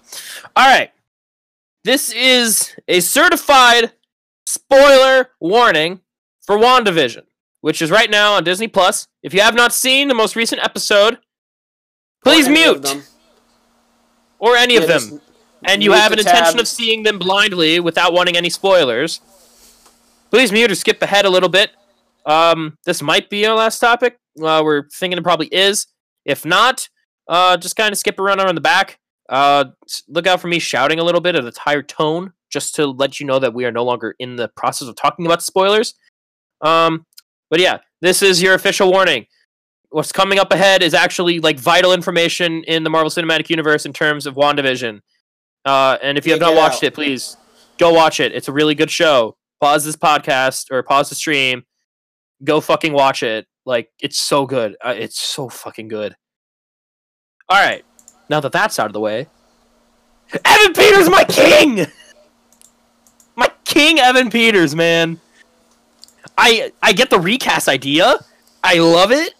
[0.54, 0.92] All right,
[1.84, 3.92] this is a certified
[4.46, 6.00] spoiler warning
[6.44, 7.24] for WandaVision,
[7.60, 9.08] which is right now on Disney Plus.
[9.22, 11.18] If you have not seen the most recent episode,
[12.24, 13.02] please Or any of mute them.
[14.38, 15.20] Or any Yeah, of them.
[15.64, 19.20] and you have an intention of seeing them blindly without wanting any spoilers,
[20.30, 21.70] please mute or skip ahead a little bit.
[22.24, 24.18] Um, this might be our last topic.
[24.42, 25.86] Uh, we're thinking it probably is.
[26.24, 26.88] If not,
[27.28, 28.98] uh, just kind of skip around on the back.
[29.28, 29.66] Uh,
[30.08, 33.18] look out for me shouting a little bit at a higher tone, just to let
[33.20, 35.94] you know that we are no longer in the process of talking about spoilers.
[36.60, 37.06] Um,
[37.50, 39.26] but yeah, this is your official warning.
[39.96, 43.94] What's coming up ahead is actually like vital information in the Marvel Cinematic Universe in
[43.94, 45.00] terms of WandaVision.
[45.64, 46.88] Uh, and if you Yeah, have not watched out.
[46.88, 47.38] it, please
[47.78, 48.32] go watch it.
[48.32, 49.38] It's a really good show.
[49.58, 51.64] Pause this podcast or pause the stream.
[52.44, 53.46] Go fucking watch it.
[53.64, 54.76] Like it's so good.
[54.84, 56.14] Uh, it's so fucking good.
[57.48, 57.82] All right.
[58.28, 59.28] Now that that's out of the way,
[60.44, 61.86] Evan Peters, my king,
[63.34, 65.18] my king, Evan Peters, man.
[66.36, 68.16] I I get the recast idea.
[68.62, 69.32] I love it.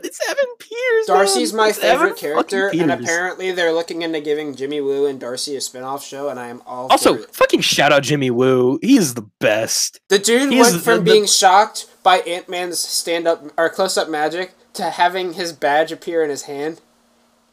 [0.00, 1.06] But it's Evan Peters.
[1.06, 1.56] Darcy's man.
[1.64, 5.56] my It's Evan favorite character, and apparently they're looking into giving Jimmy Woo and Darcy
[5.56, 7.34] a spin-off show, and I am all Also, for it.
[7.34, 8.78] fucking shout out Jimmy Woo.
[8.80, 9.98] He's the best.
[10.08, 14.52] The dude he's went from the- being shocked by Ant Man's stand-up or close-up magic
[14.74, 16.80] to having his badge appear in his hand.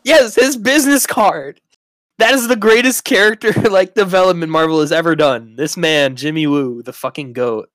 [0.03, 1.59] Yes, his business card.
[2.19, 5.55] That is the greatest character like development Marvel has ever done.
[5.55, 7.69] This man, Jimmy Woo, the fucking goat.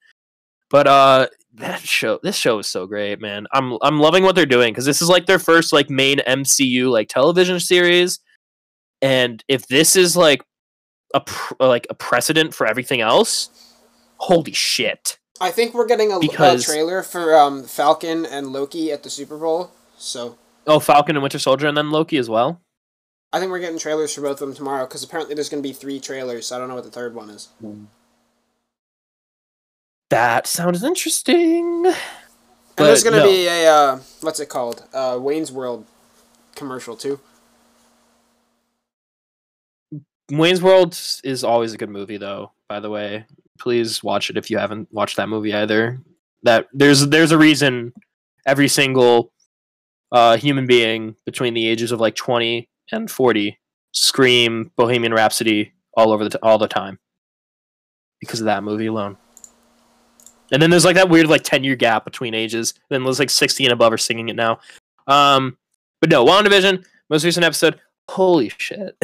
[0.70, 3.46] But uh that show this show is so great, man.
[3.52, 6.90] I'm I'm loving what they're doing cuz this is like their first like main MCU
[6.90, 8.20] like television series.
[9.02, 10.42] And if this is like
[11.14, 13.50] a pr- like a precedent for everything else,
[14.18, 15.18] holy shit.
[15.40, 19.10] I think we're getting a, a Because- trailer for um, Falcon and Loki at the
[19.10, 20.36] Super Bowl, so
[20.66, 22.60] Oh, Falcon and Winter Soldier and then Loki as well.
[23.32, 25.68] I think we're getting trailers for both of them tomorrow because apparently there's going to
[25.68, 26.46] be three trailers.
[26.48, 27.48] So I don't know what the third one is.
[30.10, 31.86] That sounds interesting.
[31.86, 31.94] And
[32.76, 33.26] there's going to no.
[33.26, 34.84] be a uh, what's it called?
[34.92, 35.86] Uh, Wayne's World
[36.54, 37.20] commercial too.
[40.30, 42.52] Wayne's World is always a good movie, though.
[42.68, 43.24] By the way,
[43.58, 46.00] please watch it if you haven't watched that movie either.
[46.42, 47.92] That there's there's a reason
[48.46, 49.32] every single
[50.12, 53.58] uh, human being between the ages of like 20 and 40
[53.92, 56.98] scream Bohemian Rhapsody all over the t- all the time
[58.20, 59.16] because of that movie alone.
[60.52, 62.74] And then there's like that weird like 10 year gap between ages.
[62.88, 64.60] Then there's like 60 and above are singing it now.
[65.06, 65.56] Um,
[66.00, 67.80] but no, WandaVision, most recent episode.
[68.08, 68.96] Holy shit.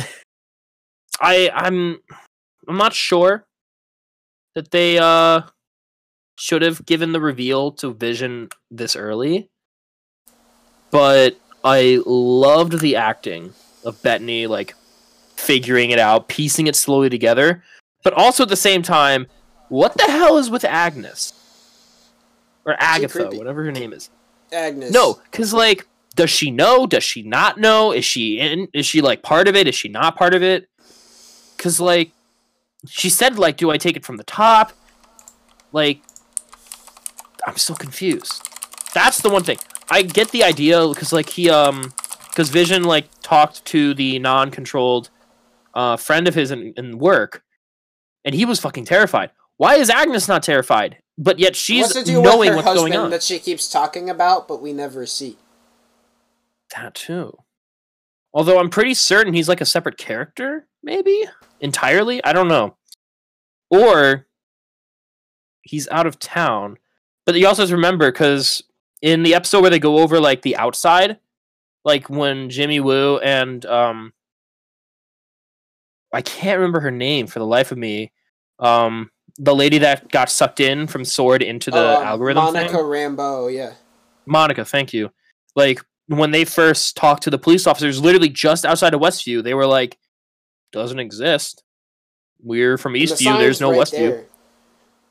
[1.21, 1.99] I I'm
[2.69, 3.47] I'm not sure
[4.55, 5.43] that they uh
[6.39, 9.49] should have given the reveal to Vision this early.
[10.91, 13.53] But I loved the acting
[13.85, 14.75] of Bettany like
[15.37, 17.63] figuring it out, piecing it slowly together.
[18.05, 19.27] But also at the same time,
[19.69, 21.33] what the hell is with Agnes?
[22.67, 24.11] Or Agatha, whatever her name is.
[24.53, 24.91] Agnes.
[24.91, 25.87] No, because like,
[26.17, 26.87] does she know?
[26.87, 27.93] Does she not know?
[27.93, 28.69] Is she in?
[28.75, 29.69] Is she like part of it?
[29.69, 30.69] Is she not part of it?
[31.57, 32.11] Because like,
[32.89, 34.73] she said like, do I take it from the top?
[35.73, 36.01] Like,
[37.47, 38.43] I'm so confused.
[38.95, 39.59] That's the one thing
[39.91, 41.93] I get the idea because like he um
[42.29, 45.11] because Vision like talked to the non-controlled
[45.75, 47.45] uh friend of his in, in work,
[48.25, 49.31] and he was fucking terrified.
[49.57, 50.99] Why is Agnes not terrified?
[51.19, 53.11] But yet she's What's knowing with her what's husband going on.
[53.11, 55.39] that she keeps talking about, but we never see.
[56.75, 57.39] That too.
[58.35, 61.25] Although I'm pretty certain he's like a separate character, maybe
[61.61, 62.23] entirely.
[62.23, 62.77] I don't know.
[63.71, 64.27] Or
[65.63, 66.77] he's out of town.
[67.25, 68.63] But you also have to remember because
[69.01, 71.19] in the episode where they go over like the outside,
[71.85, 74.13] like when Jimmy Woo and um
[76.13, 78.13] I can't remember her name for the life of me.
[78.59, 82.79] Um the lady that got sucked in from Sword into the Um, algorithm Monica thing.
[82.79, 83.75] Rambeau, yeah.
[84.25, 85.11] Monica, thank you.
[85.55, 89.55] Like when they first talked to the police officers, literally just outside of Westview, they
[89.55, 89.99] were like,
[90.73, 91.63] "Doesn't exist.
[92.41, 93.39] We're from And the Eastview.
[93.39, 94.27] There's no right Westview." there.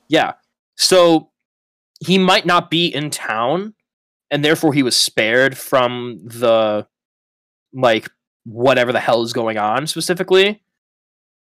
[0.07, 0.34] Yeah.
[0.76, 1.32] So
[1.99, 3.73] he might not be in town,
[4.32, 6.88] and therefore he was spared from the
[7.73, 8.09] like
[8.45, 10.61] whatever the hell is going on specifically.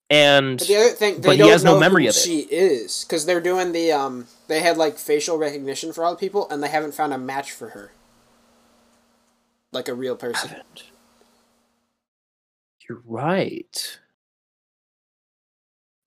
[0.09, 2.19] And But the other thing, they But he has no memory of it.
[2.19, 4.27] she is because they're doing the um.
[4.47, 7.51] They had like facial recognition for all the people, and they haven't found a match
[7.51, 7.91] for her.
[9.71, 10.49] Like a real person.
[10.49, 10.83] haven't.
[12.87, 13.99] You're right.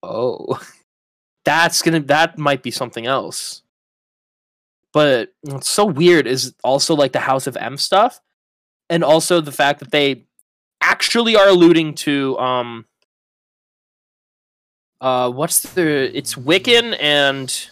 [0.03, 0.61] Oh,
[1.45, 2.01] that's gonna.
[2.01, 3.63] That might be something else.
[4.93, 8.21] But what's so weird is also like the House of M stuff,
[8.89, 10.27] and also the fact that they
[10.81, 12.85] actually are alluding to um.
[15.01, 16.17] Uh, what's the?
[16.17, 17.69] It's Wiccan and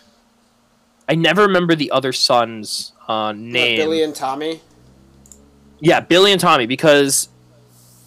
[1.09, 3.77] I never remember the other son's uh, What, name.
[3.77, 4.61] Billy and Tommy.
[5.81, 7.29] Yeah, Billy and Tommy because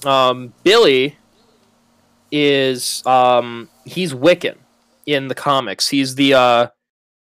[0.06, 1.18] um, Billy
[2.32, 4.58] is um, he's Wiccan
[5.06, 5.88] in the comics.
[5.88, 6.68] He's the uh,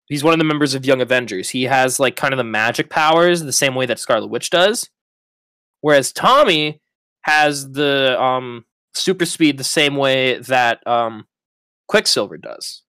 [0.08, 1.50] he's one of the members of Young Avengers.
[1.50, 4.90] He has like kind of the magic powers the same way that Scarlet Witch does.
[5.82, 6.82] Whereas Tommy
[7.22, 11.26] has the um, super speed the same way that um,
[11.92, 12.84] Quicksilver does.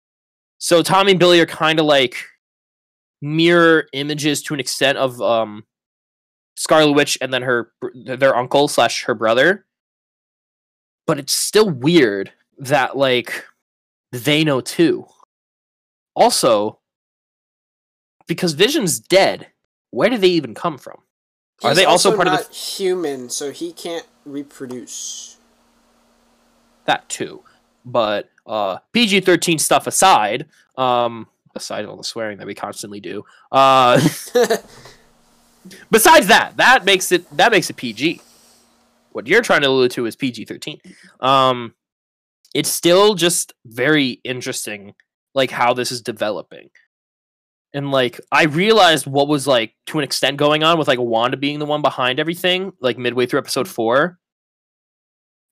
[0.60, 2.18] So Tommy and Billy are kind of like
[3.20, 5.66] mirror images to an extent of um,
[6.56, 9.66] Scarlet Witch and then her their uncle slash her brother.
[11.08, 13.44] But it's still weird that like
[14.12, 15.08] they know too.
[16.16, 16.78] Also,
[18.28, 19.48] because Vision's dead,
[19.90, 21.00] where did they even come from?
[21.64, 23.32] Are they also part of the- human?
[23.32, 25.38] So he can't reproduce.
[26.86, 27.44] That too.
[27.84, 33.24] But uh PG thirteen stuff aside, um aside all the swearing that we constantly do,
[33.52, 34.00] uh
[35.92, 38.22] besides that, that makes it that makes it PG.
[39.12, 40.80] What you're trying to allude to is PG thirteen.
[41.20, 41.76] Um,
[42.54, 44.94] it's still just very interesting,
[45.34, 46.70] like how this is developing,
[47.74, 51.38] and like I realized what was like to an extent going on with like Wanda
[51.38, 54.18] being the one behind everything, like midway through episode four,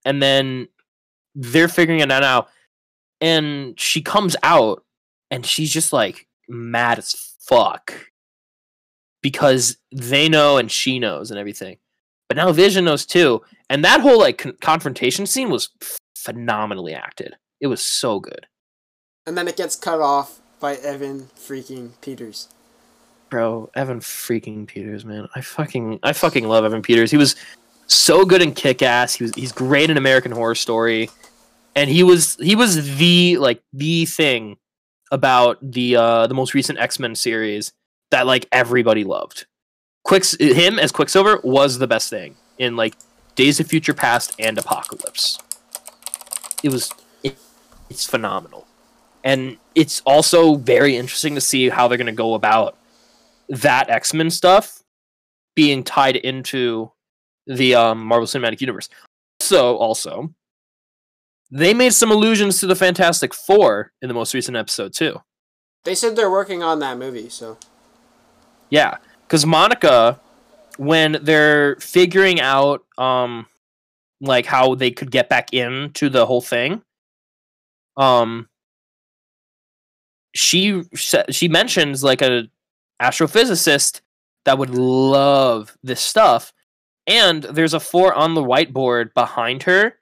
[0.05, 0.67] and then
[1.35, 2.47] they're figuring it out now,
[3.21, 4.83] and she comes out,
[5.31, 7.93] and she's just like mad as fuck
[9.21, 11.77] because they know and she knows and everything.
[12.27, 15.69] But now Vision knows too, and that whole like con- confrontation scene was
[16.15, 17.35] phenomenally acted.
[17.59, 18.47] It was so good,
[19.25, 22.49] and then it gets cut off by Evan freaking Peters.
[23.29, 23.69] bro.
[23.75, 27.11] Evan freaking Peters, man, I fucking I fucking love Evan Peters.
[27.11, 27.35] He was
[27.87, 29.15] so good in Kick Ass.
[29.15, 31.09] He was he's great in American Horror Story,
[31.79, 34.57] and he was he was the like the thing
[35.11, 37.71] about the uh the most recent X Men series
[38.11, 39.45] that like everybody loved.
[40.03, 42.95] Quicks him as Quicksilver was the best thing in like
[43.35, 45.39] Days of Future Past and Apocalypse.
[46.63, 46.91] It was
[47.23, 47.37] it,
[47.89, 48.67] it's phenomenal.
[49.23, 52.77] And it's also very interesting to see how they're going to go about
[53.47, 54.83] that X-Men stuff
[55.55, 56.91] being tied into
[57.47, 58.89] the um, Marvel Cinematic Universe.
[59.39, 60.33] So also
[61.51, 65.21] they made some allusions to the Fantastic 4 in the most recent episode too.
[65.83, 67.57] They said they're working on that movie, so
[68.69, 70.19] Yeah, because Monica,
[70.77, 73.47] when they're figuring out um,
[74.21, 76.81] like how they could get back into the whole thing,
[77.97, 78.47] um,
[80.35, 80.83] she
[81.29, 82.47] she mentions like a
[83.01, 84.01] astrophysicist
[84.45, 86.53] that would love this stuff,
[87.07, 89.98] and there's a four on the whiteboard behind her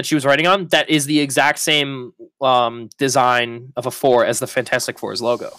[0.00, 4.24] that she was writing on that is the exact same um, design of a four
[4.24, 5.50] as the Fantastic Four's logo.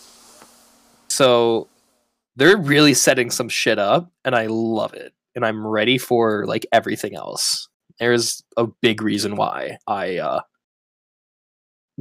[1.09, 1.67] So
[2.35, 5.13] they're really setting some shit up and I love it.
[5.35, 7.69] And I'm ready for like everything else.
[7.99, 10.41] There's a big reason why I uh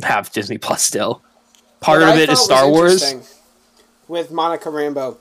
[0.02, 1.22] have Disney Plus still.
[1.82, 3.36] Part What of it is Star Wars.
[4.08, 5.18] With Monica Rambeau,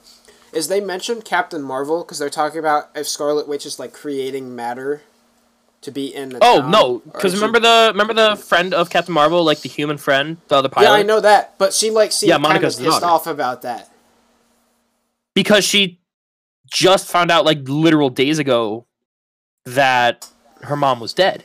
[0.54, 4.56] is they mentioned Captain Marvel because they're talking about if Scarlet Witch is like creating
[4.56, 5.02] matter
[5.82, 6.38] to be in the.
[6.42, 9.60] Oh town, no, because is she- remember the remember the friend of Captain Marvel, like
[9.60, 10.88] the human friend, the other pilot.
[10.88, 13.06] Yeah, I know that, but she like seemed Yeah, kind of Monica's pissed daughter.
[13.06, 13.90] off about that.
[15.34, 16.00] Because she
[16.72, 18.86] just found out like literal days ago
[19.64, 20.28] that
[20.62, 21.44] her mom was dead.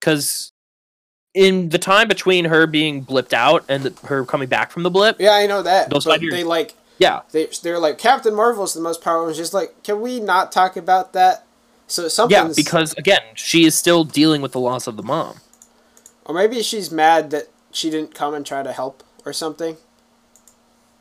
[0.00, 0.52] Because
[1.34, 5.16] in the time between her being blipped out and her coming back from the blip,
[5.20, 5.90] Yeah, I know that.
[5.90, 9.32] Those but they like Yeah, They they're like Captain Marvel's the most powerful.
[9.34, 11.44] Just like, can we not talk about that?
[11.88, 15.38] So yeah, because again, she is still dealing with the loss of the mom.
[16.24, 19.76] or maybe she's mad that she didn't come and try to help or something.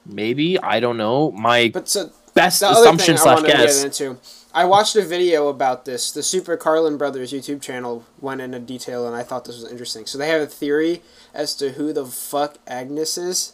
[0.05, 1.31] Maybe I don't know.
[1.31, 3.75] My But so best the other assumption thing I slash to guess.
[3.83, 4.19] get into,
[4.53, 6.11] I watched a video about this.
[6.11, 10.05] The Super Carlin Brothers YouTube channel went into detail, and I thought this was interesting.
[10.05, 11.01] So they have a theory
[11.33, 13.53] as to who the fuck Agnes is,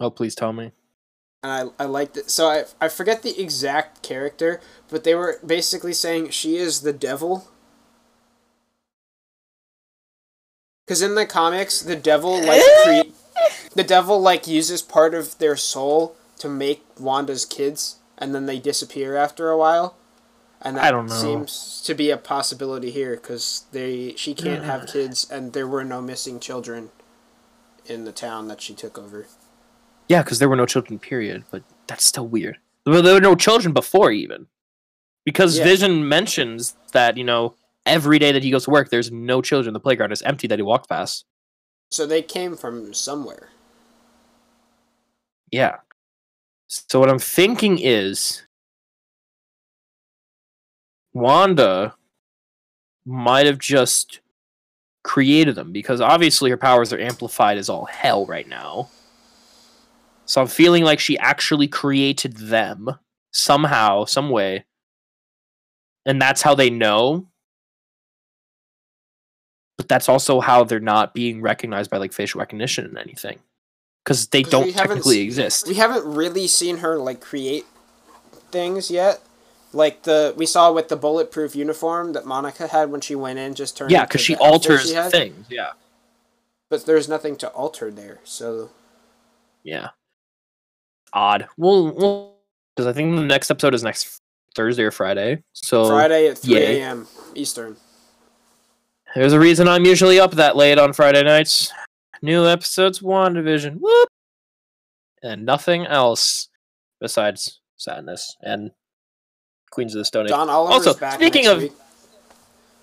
[0.00, 0.72] Oh, please tell me.
[1.42, 2.30] And I I liked it.
[2.30, 6.92] So I I forget the exact character, but they were basically saying she is the
[6.92, 7.48] devil.
[10.86, 13.12] Because in the comics, the devil like cre-
[13.74, 18.58] the devil like uses part of their soul to make Wanda's kids, and then they
[18.58, 19.96] disappear after a while.
[20.62, 21.14] And that I don't know.
[21.14, 25.84] seems to be a possibility here because they she can't have kids, and there were
[25.84, 26.90] no missing children
[27.86, 29.26] in the town that she took over.
[30.10, 30.98] Yeah, because there were no children.
[30.98, 31.44] Period.
[31.52, 32.58] But that's still weird.
[32.84, 34.48] Well, there were no children before even,
[35.24, 35.64] because Yeah.
[35.64, 37.54] Vision mentions that you know
[37.86, 39.72] every day that he goes to work, there's no children.
[39.72, 41.26] The playground is empty that he walked past.
[41.92, 43.50] So they came from somewhere.
[45.52, 45.76] Yeah.
[46.66, 48.42] So what I'm thinking is
[51.12, 51.94] Wanda
[53.04, 54.20] might have just
[55.04, 58.88] created them because obviously her powers are amplified as all hell right now.
[60.30, 62.88] So I'm feeling like she actually created them
[63.32, 64.64] somehow, some way.
[66.06, 67.26] And that's how they know.
[69.76, 73.40] But that's also how they're not being recognized by like facial recognition and anything.
[74.04, 75.66] Because they 'Cause don't technically exist.
[75.66, 77.66] We haven't really seen her like create
[78.52, 79.20] things yet.
[79.72, 83.56] Like the we saw with the bulletproof uniform that Monica had when she went in,
[83.56, 83.90] just turned.
[83.90, 85.46] Yeah, because she alters she things.
[85.50, 85.72] Yeah.
[86.68, 88.20] But there's nothing to alter there.
[88.22, 88.70] So
[89.64, 89.88] Yeah.
[91.12, 91.46] Odd.
[91.56, 92.36] Well, well,
[92.74, 94.20] because I think the next episode is next
[94.54, 95.42] Thursday or Friday.
[95.52, 97.06] So Friday at three a.m.
[97.34, 97.76] Eastern.
[99.14, 101.72] there's a reason I'm usually up that late on Friday nights.
[102.22, 103.78] New episodes, WandaVision.
[103.80, 104.08] Whoop!
[105.22, 106.48] And nothing else
[107.00, 108.70] besides sadness and
[109.70, 110.30] Queens of the Stone Age.
[110.30, 111.72] Don Oliver's Also, back speaking of- week.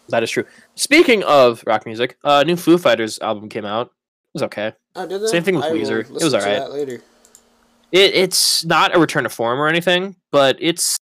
[0.10, 0.46] That is true.
[0.76, 3.88] Speaking of rock music, uh, new Foo Fighters album came out.
[3.88, 3.92] It
[4.36, 4.72] was okay.
[4.96, 5.28] Oh, did they?
[5.28, 6.00] same thing with I Weezer.
[6.02, 6.70] It was alright.
[6.72, 7.02] later.
[7.92, 10.98] It, it's not a return to form or anything, but it's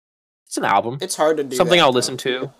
[0.45, 0.97] it's an album.
[1.01, 1.55] It's hard to do.
[1.55, 1.97] something that, I'll though.
[1.97, 2.51] listen to.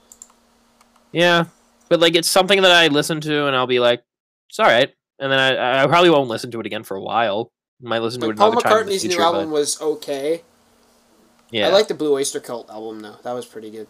[1.12, 1.46] Yeah,
[1.90, 4.04] but like it's something that I listen to and I'll be like,
[4.50, 7.02] it's all right, and then I I probably won't listen to it again for a
[7.02, 7.52] while.
[7.82, 10.42] Might listen to it Paul another time in the McCartney's new album but was okay.
[11.52, 13.18] yeah, I like the Blue Oyster Cult album though.
[13.24, 13.88] That was pretty good.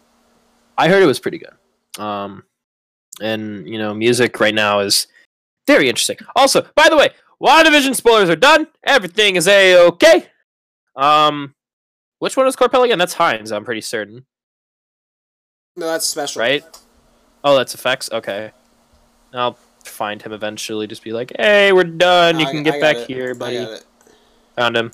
[0.77, 2.03] I heard it was pretty good.
[2.03, 2.43] Um,
[3.21, 5.07] and you know, music right now is
[5.67, 6.17] very interesting.
[6.35, 7.09] Also, by the way,
[7.43, 8.67] WandaVision spoilers are done.
[8.85, 10.27] Everything is a okay.
[10.95, 11.55] Um,
[12.19, 12.97] which one is Corpel again?
[12.99, 13.51] That's Hines.
[13.51, 14.25] I'm pretty certain,
[15.75, 16.39] No, that's special.
[16.41, 16.63] right?
[17.43, 18.09] Oh, that's effects.
[18.11, 18.51] Okay,
[19.33, 20.87] I'll find him eventually.
[20.87, 22.39] Just be like, hey, we're done.
[22.39, 23.07] You I- can get back it.
[23.07, 23.65] here, buddy.
[24.55, 24.91] Found him.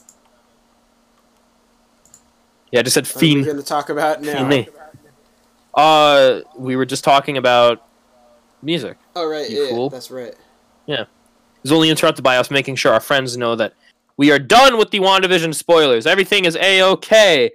[2.72, 3.46] Yeah, I just said What are we fiend.
[3.46, 4.48] going to talk about now?
[4.50, 4.70] Fiend.
[5.74, 7.86] Uh, we were just talking about
[8.62, 8.98] music.
[9.16, 9.90] Oh right, yeah, fool.
[9.90, 10.36] that's right.
[10.88, 11.08] It
[11.64, 13.74] was only interrupted by us making sure our friends know that
[14.18, 16.06] we are done with the WandaVision spoilers.
[16.06, 17.52] Everything is a okay.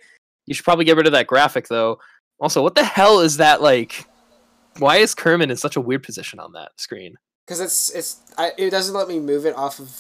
[0.46, 1.98] You should probably get rid of that graphic though.
[2.40, 4.06] Also, what the hell is that like?
[4.78, 7.16] Why is Kermit in such a weird position on that screen?
[7.46, 9.90] Because it's it's I, it doesn't let me move it off of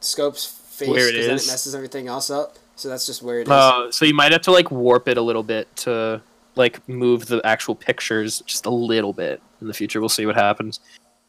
[0.00, 1.46] Schoop's face Where it then it is.
[1.46, 2.56] messes everything else up.
[2.76, 3.50] So that's just where it is.
[3.50, 6.22] Uh, so you might have to like warp it a little bit to
[6.54, 10.00] like move the actual pictures just a little bit in the future.
[10.00, 10.80] We'll see what happens.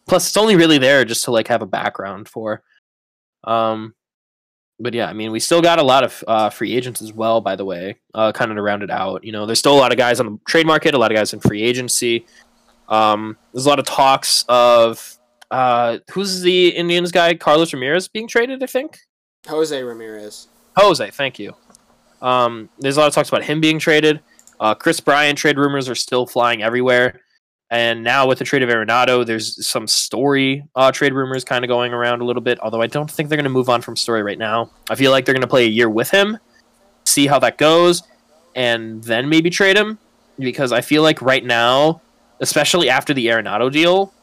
[0.10, 2.64] Plus, it's only really there just to like have a background for.
[3.44, 3.94] Um,
[4.80, 7.42] but yeah, I mean, we still got a lot of uh, free agents as well.
[7.42, 9.80] By the way, uh, kind of to round it out, you know, there's still a
[9.80, 12.26] lot of guys on the trade market, a lot of guys in free agency.
[12.88, 15.18] Um, there's a lot of talks of
[15.52, 18.64] uh, who's the Indians guy, Carlos Ramirez, being traded.
[18.64, 18.98] I think.
[19.48, 20.48] Jose Ramirez.
[20.76, 21.56] Jose, thank you.
[22.22, 24.22] Um, there's a lot of talks about him being traded.
[24.60, 27.22] Uh, Kris Bryant trade rumors are still flying everywhere.
[27.72, 31.70] And now with the trade of Arenado, there's some Story uh, trade rumors kind of
[31.70, 32.60] going around a little bit.
[32.62, 34.72] Although I don't think they're going to move on from Story right now.
[34.90, 36.40] I feel like they're going to play a year with him,
[37.06, 38.02] see how that goes,
[38.56, 40.00] and then maybe trade him.
[40.40, 42.02] Because I feel like right now,
[42.40, 44.14] especially after the Arenado deal,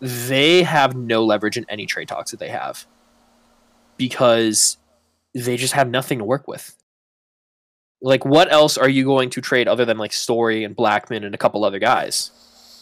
[0.00, 2.86] they have no leverage in any trade talks that they have.
[3.96, 4.76] Because
[5.34, 6.74] they just have nothing to work with.
[8.00, 11.34] Like, what else are you going to trade other than like Story and Blackmon and
[11.34, 12.30] a couple other guys?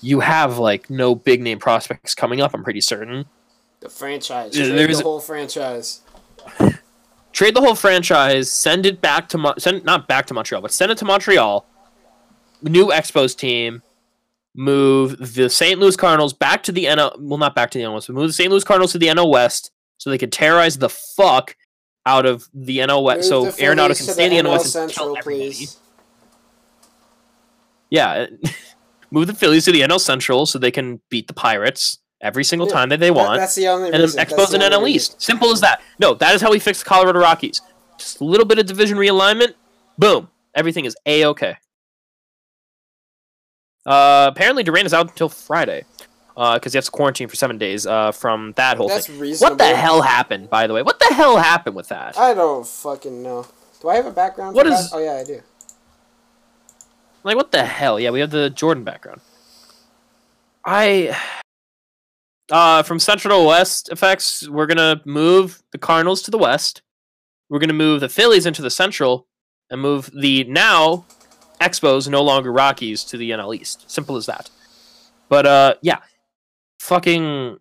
[0.02, 2.54] You have like no big name prospects coming up.
[2.54, 3.26] I'm pretty certain.
[3.80, 4.52] The franchise.
[4.52, 6.00] Trade the whole franchise.
[7.32, 10.72] trade the whole franchise, send it back to Mo- send not back to Montreal, but
[10.72, 11.66] send it to Montreal.
[12.62, 13.82] New Expos team,
[14.54, 15.78] move the St.
[15.78, 17.18] Louis Cardinals back to the NL.
[17.20, 18.50] Well, not back to the NL West, but move the St.
[18.50, 21.56] Louis Cardinals to the NL West so they could terrorize the fuck
[22.06, 23.30] out of the NL West.
[23.30, 25.50] Move so Arenado can stay in the NL West and Central, kill everybody.
[25.50, 25.76] please.
[27.90, 28.26] Yeah,
[29.10, 32.66] move the Phillies to the NL Central so they can beat the Pirates every single
[32.68, 33.40] Yeah, time that they That- want.
[33.40, 34.20] that's the only and reason.
[34.24, 34.86] Expos the and NL.
[34.88, 35.20] East.
[35.20, 35.80] Simple as that.
[35.98, 37.60] No, that is how we fix the Colorado Rockies.
[37.98, 39.54] Just a little bit of division realignment.
[39.98, 40.28] Boom.
[40.54, 41.56] Everything is a okay.
[43.84, 45.84] Uh, apparently, Durant is out until Friday
[46.34, 49.18] because he has to quarantine for seven days uh, from that whole That's thing.
[49.20, 49.52] reasonable.
[49.52, 50.82] What the hell happened, by the way?
[50.82, 52.18] What the hell happened with that?
[52.18, 53.46] I don't fucking know.
[53.80, 54.54] Do I have a background?
[54.56, 54.96] What for is- that?
[54.96, 55.40] Oh yeah, I do.
[57.26, 57.98] Like, what the hell?
[57.98, 59.20] Yeah, we have the Jordan background.
[60.64, 61.18] I.
[62.52, 66.82] Uh, from Central to West effects, we're gonna move the Cardinals to the West.
[67.50, 69.26] We're gonna move the Phillies into the Central,
[69.70, 71.04] and move the now
[71.60, 73.90] Expos, no longer Rockies, to the NL East.
[73.90, 74.48] Simple as that.
[75.28, 75.98] But uh, yeah,
[76.78, 77.58] fucking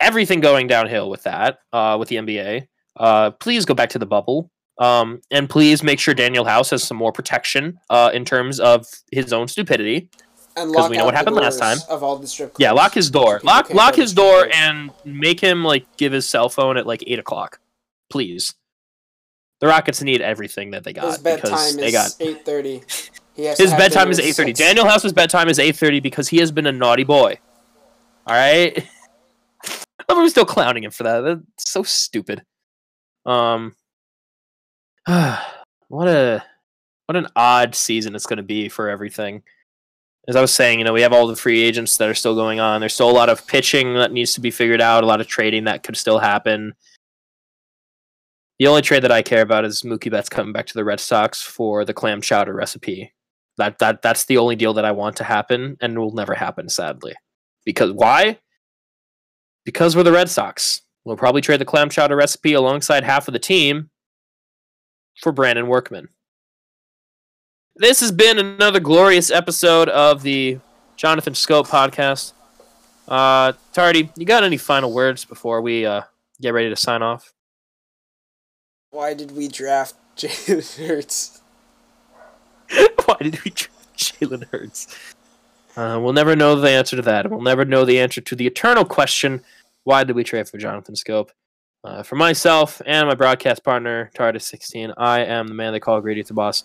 [0.00, 1.58] everything going downhill with that.
[1.74, 2.68] Uh, with the NBA.
[2.96, 4.50] Uh, please go back to the bubble.
[4.78, 8.86] Um, and please make sure Danuel House has some more protection uh, in terms of
[9.10, 10.08] his own stupidity.
[10.54, 11.78] Because we know what happened last time.
[11.88, 12.54] Of all the strip.
[12.58, 13.40] Yeah, lock his door.
[13.44, 14.54] Lock lock his door clubs.
[14.56, 17.60] and make him like give his cell phone at like eight o'clock,
[18.10, 18.54] please.
[19.60, 22.82] The Rockets need everything that they got His because bedtime they is got eight thirty.
[23.34, 24.52] He has to his bedtime is eight thirty.
[24.52, 27.38] Danuel House's bedtime is eight thirty because he has been a naughty boy.
[28.26, 28.84] All right,
[30.08, 31.20] I'm still clowning him for that.
[31.20, 32.44] That's so stupid.
[33.26, 33.74] Um,
[35.88, 36.44] what a
[37.06, 39.42] what an odd season it's going to be for everything.
[40.26, 42.34] As I was saying, you know, we have all the free agents that are still
[42.34, 42.80] going on.
[42.80, 45.26] There's still a lot of pitching that needs to be figured out, a lot of
[45.26, 46.74] trading that could still happen.
[48.58, 51.00] The only trade that I care about is Mookie Betts coming back to the Red
[51.00, 53.14] Sox for the clam chowder recipe.
[53.56, 56.68] That that that's the only deal that I want to happen, and will never happen,
[56.68, 57.14] sadly.
[57.64, 58.40] Because why?
[59.64, 60.82] Because we're the Red Sox.
[61.06, 63.88] We'll probably trade the clam chowder recipe alongside half of the team
[65.20, 66.08] for Brandon Workman.
[67.76, 70.58] This has been another glorious episode of the
[70.96, 72.32] Jonathan Schoop podcast.
[73.06, 76.02] Uh, Tardy, you got any final words before we uh,
[76.40, 77.32] get ready to sign off?
[78.90, 81.40] Why did we draft Jalen Hurts?
[83.04, 85.14] Why did we draft Jalen Hurts?
[85.76, 87.30] Uh, we'll never know the answer to that.
[87.30, 89.42] We'll never know the answer to the eternal question:
[89.84, 91.28] Why did we trade for Jonathan Schoop?
[91.84, 96.22] Uh, for myself and my broadcast partner, TARDIS16, I am the man they call Grady
[96.22, 96.64] the Boss.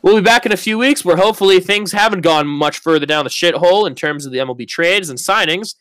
[0.00, 3.24] We'll be back in a few weeks where hopefully things haven't gone much further down
[3.24, 5.74] the shithole in terms of the MLB trades and signings.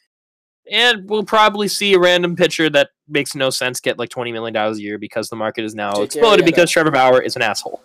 [0.69, 4.55] And we'll probably see a random pitcher that makes no sense get like $20 million
[4.55, 6.47] a year because the market is now Jake exploded Arrieta.
[6.47, 7.81] because Trevor Bauer is an asshole.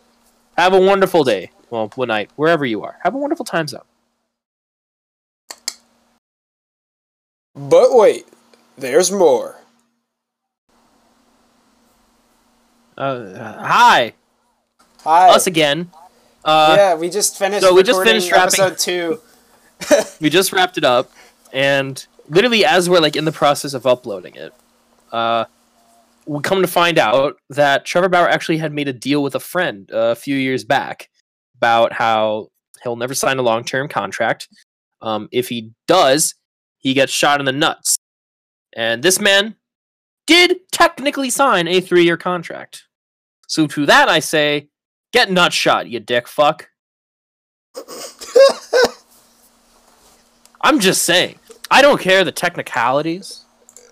[0.56, 1.50] Have a wonderful day.
[1.70, 2.98] Well, good night, wherever you are.
[3.04, 3.82] Have a wonderful time zone.
[7.54, 8.26] But wait,
[8.76, 9.61] there's more.
[13.02, 14.14] Uh, hi,
[15.00, 15.30] Hi.
[15.30, 15.90] us again.
[16.44, 17.62] Uh, yeah, we just finished.
[17.62, 19.20] so we just finished wrapping- episode two.
[20.20, 21.10] we just wrapped it up,
[21.52, 24.54] and literally as we're like in the process of uploading it,
[25.10, 25.46] uh,
[26.26, 29.40] we come to find out that Trevor Bauer actually had made a deal with a
[29.40, 31.08] friend uh, a few years back
[31.56, 32.50] about how
[32.84, 34.46] he'll never sign a long-term contract.
[35.00, 36.36] Um, if he does,
[36.78, 37.96] he gets shot in the nuts.
[38.76, 39.56] And this man
[40.24, 42.84] did technically sign a three-year contract.
[43.52, 44.68] So to that I say,
[45.12, 46.70] get nut shot, you dick fuck.
[50.62, 51.38] I'm just saying.
[51.70, 53.44] I don't care the technicalities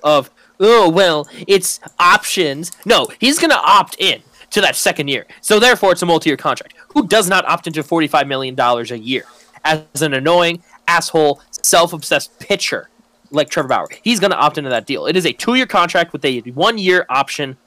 [0.03, 0.31] of
[0.61, 2.73] oh well, it's options.
[2.87, 5.27] No, he's gonna opt in to that second year.
[5.43, 6.73] So therefore it's a multi-year contract.
[6.95, 9.25] Who does not opt into forty-five million dollars a year
[9.67, 12.89] as an annoying, asshole, self-obsessed pitcher
[13.31, 13.89] like Trevor Bauer?
[14.03, 15.05] He's gonna opt into that deal.
[15.05, 17.59] It is a two-year contract with a one-year option.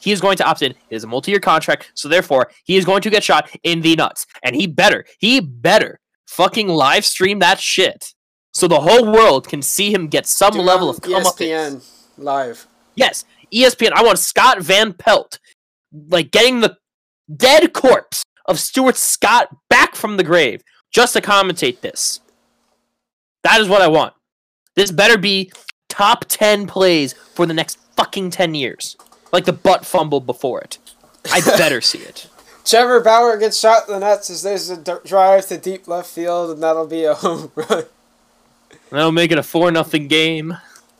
[0.00, 0.72] He is going to opt in.
[0.72, 3.96] It is a multi-year contract, so therefore he is going to get shot in the
[3.96, 4.26] nuts.
[4.42, 8.14] And he better, he better fucking live stream that shit.
[8.52, 11.36] So the whole world can see him get some level of come up.
[11.36, 11.84] ESPN
[12.16, 12.66] live.
[12.94, 13.92] Yes, ESPN.
[13.92, 15.38] I want Scott Van Pelt,
[15.92, 16.76] like getting the
[17.36, 22.20] dead corpse of Stuart Scott back from the grave just to commentate this.
[23.44, 24.14] That is what I want.
[24.74, 25.52] This better be
[25.88, 28.96] top 10 plays for the next fucking 10 years.
[29.32, 30.78] Like the butt fumble before it.
[31.32, 32.28] I better see it.
[32.64, 36.10] Trevor Bauer gets shot in the nuts as there's a d- drive to deep left
[36.10, 37.84] field, and that'll be a home run.
[38.90, 40.56] That'll make it a 4 nothing game.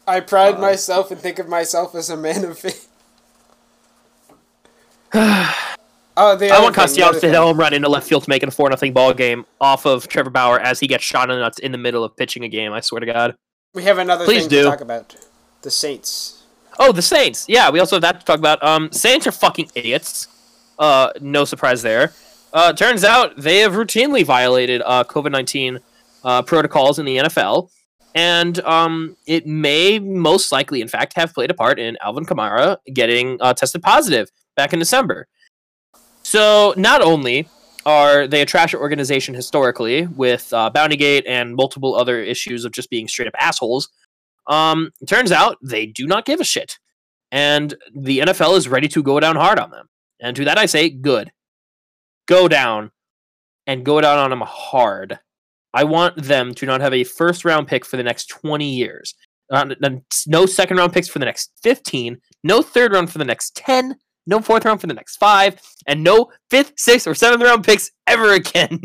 [0.07, 2.89] I pride Uh, myself and think of myself as a man of faith.
[6.21, 8.25] Oh, the I want thing, the Castellanos to hit a home run into left field
[8.25, 11.05] to make it a four nothing ball game off of Trevor Bauer as he gets
[11.05, 12.73] shot in the nuts in the middle of pitching a game.
[12.73, 13.37] I swear to God.
[13.73, 14.63] We have another Please thing do.
[14.65, 15.15] to talk about.
[15.63, 16.38] The Saints.
[16.79, 17.47] Oh, the Saints.
[17.49, 18.63] Yeah, we also have that to talk about.
[18.63, 20.29] Um, Saints are fucking idiots.
[20.79, 22.13] Uh, no surprise there.
[22.53, 25.81] Uh, turns out they have routinely violated uh, COVID nineteen
[26.25, 27.71] uh, protocols in the NFL,
[28.15, 32.79] and um, it may most likely, in fact, have played a part in Alvin Kamara
[32.93, 35.27] getting uh, tested positive back in December.
[36.23, 37.49] So not only
[37.87, 42.91] are they a trash organization historically with uh, Bountygate and multiple other issues of just
[42.91, 43.89] being straight up assholes,
[44.49, 46.79] um, turns out they do not give a shit.
[47.31, 49.89] And the NFL is ready to go down hard on them.
[50.21, 51.31] And to that I say, good.
[52.27, 52.91] Go down
[53.67, 55.19] and go down on them hard.
[55.75, 59.15] I want them to not have a first round pick for the next 20 years.
[59.51, 59.75] Uh,
[60.27, 63.97] no second round picks for the next 15, no third round for the next 10,
[64.27, 67.91] no fourth round for the next five, and no fifth, sixth, or seventh round picks
[68.07, 68.81] ever again.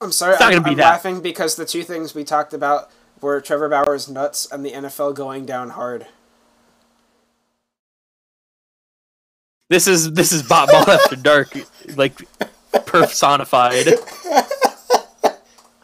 [0.00, 2.90] I'm sorry, I'm, be I'm laughing because the two things we talked about
[3.20, 6.06] were Trevor Bauer's nuts and the NFL going down hard.
[9.68, 11.52] This is this is Bob Ball After Dark,
[11.96, 12.16] like
[12.86, 13.86] personified.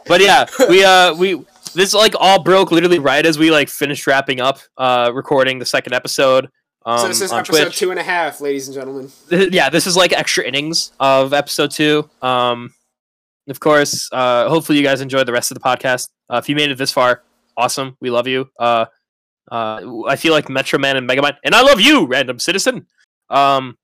[0.07, 4.07] But yeah, we uh we this like all broke literally right as we like finished
[4.07, 6.51] wrapping up uh recording the second episode
[6.85, 7.79] um, so this is episode Twitch.
[7.79, 9.11] two and a half, ladies and gentlemen.
[9.31, 12.09] Yeah, this is like extra innings of episode two.
[12.21, 12.75] Um,
[13.49, 16.09] of course, uh, hopefully you guys enjoyed the rest of the podcast.
[16.31, 17.23] Uh, if you made it this far,
[17.57, 17.97] awesome.
[18.01, 18.49] We love you.
[18.59, 18.87] Uh,
[19.51, 22.87] uh, I feel like Metro Man and Megamind, and I love you, random citizen.
[23.31, 23.77] Um,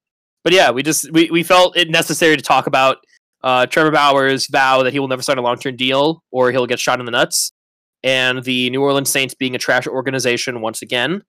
[0.45, 2.99] but yeah, we just we, we felt it necessary to talk about
[3.43, 6.67] uh, Trevor Bauer's vow that he will never sign a long term deal or he'll
[6.67, 7.53] get shot in the nuts,
[8.03, 11.23] and the New Orleans Saints being a trash organization once again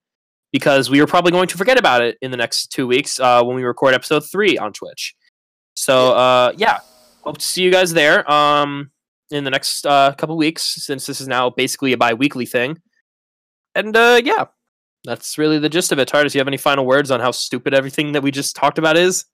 [0.52, 3.42] because we are probably going to forget about it in the next two weeks uh,
[3.42, 5.14] when we record episode three on Twitch.
[5.74, 6.78] So uh, yeah,
[7.22, 8.90] hope to see you guys there um,
[9.30, 12.78] in the next uh, couple weeks since this is now basically a bi-weekly thing.
[13.74, 14.46] And uh, yeah,
[15.04, 16.08] that's really the gist of it.
[16.08, 18.96] Tardis, you have any final words on how stupid everything that we just talked about
[18.96, 19.24] is?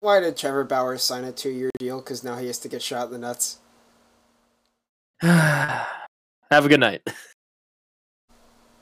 [0.00, 1.98] Why did Trevor Bauer sign a two-year deal?
[1.98, 3.58] Because now he has to get shot in the nuts.
[5.20, 5.86] have
[6.50, 7.02] a good night.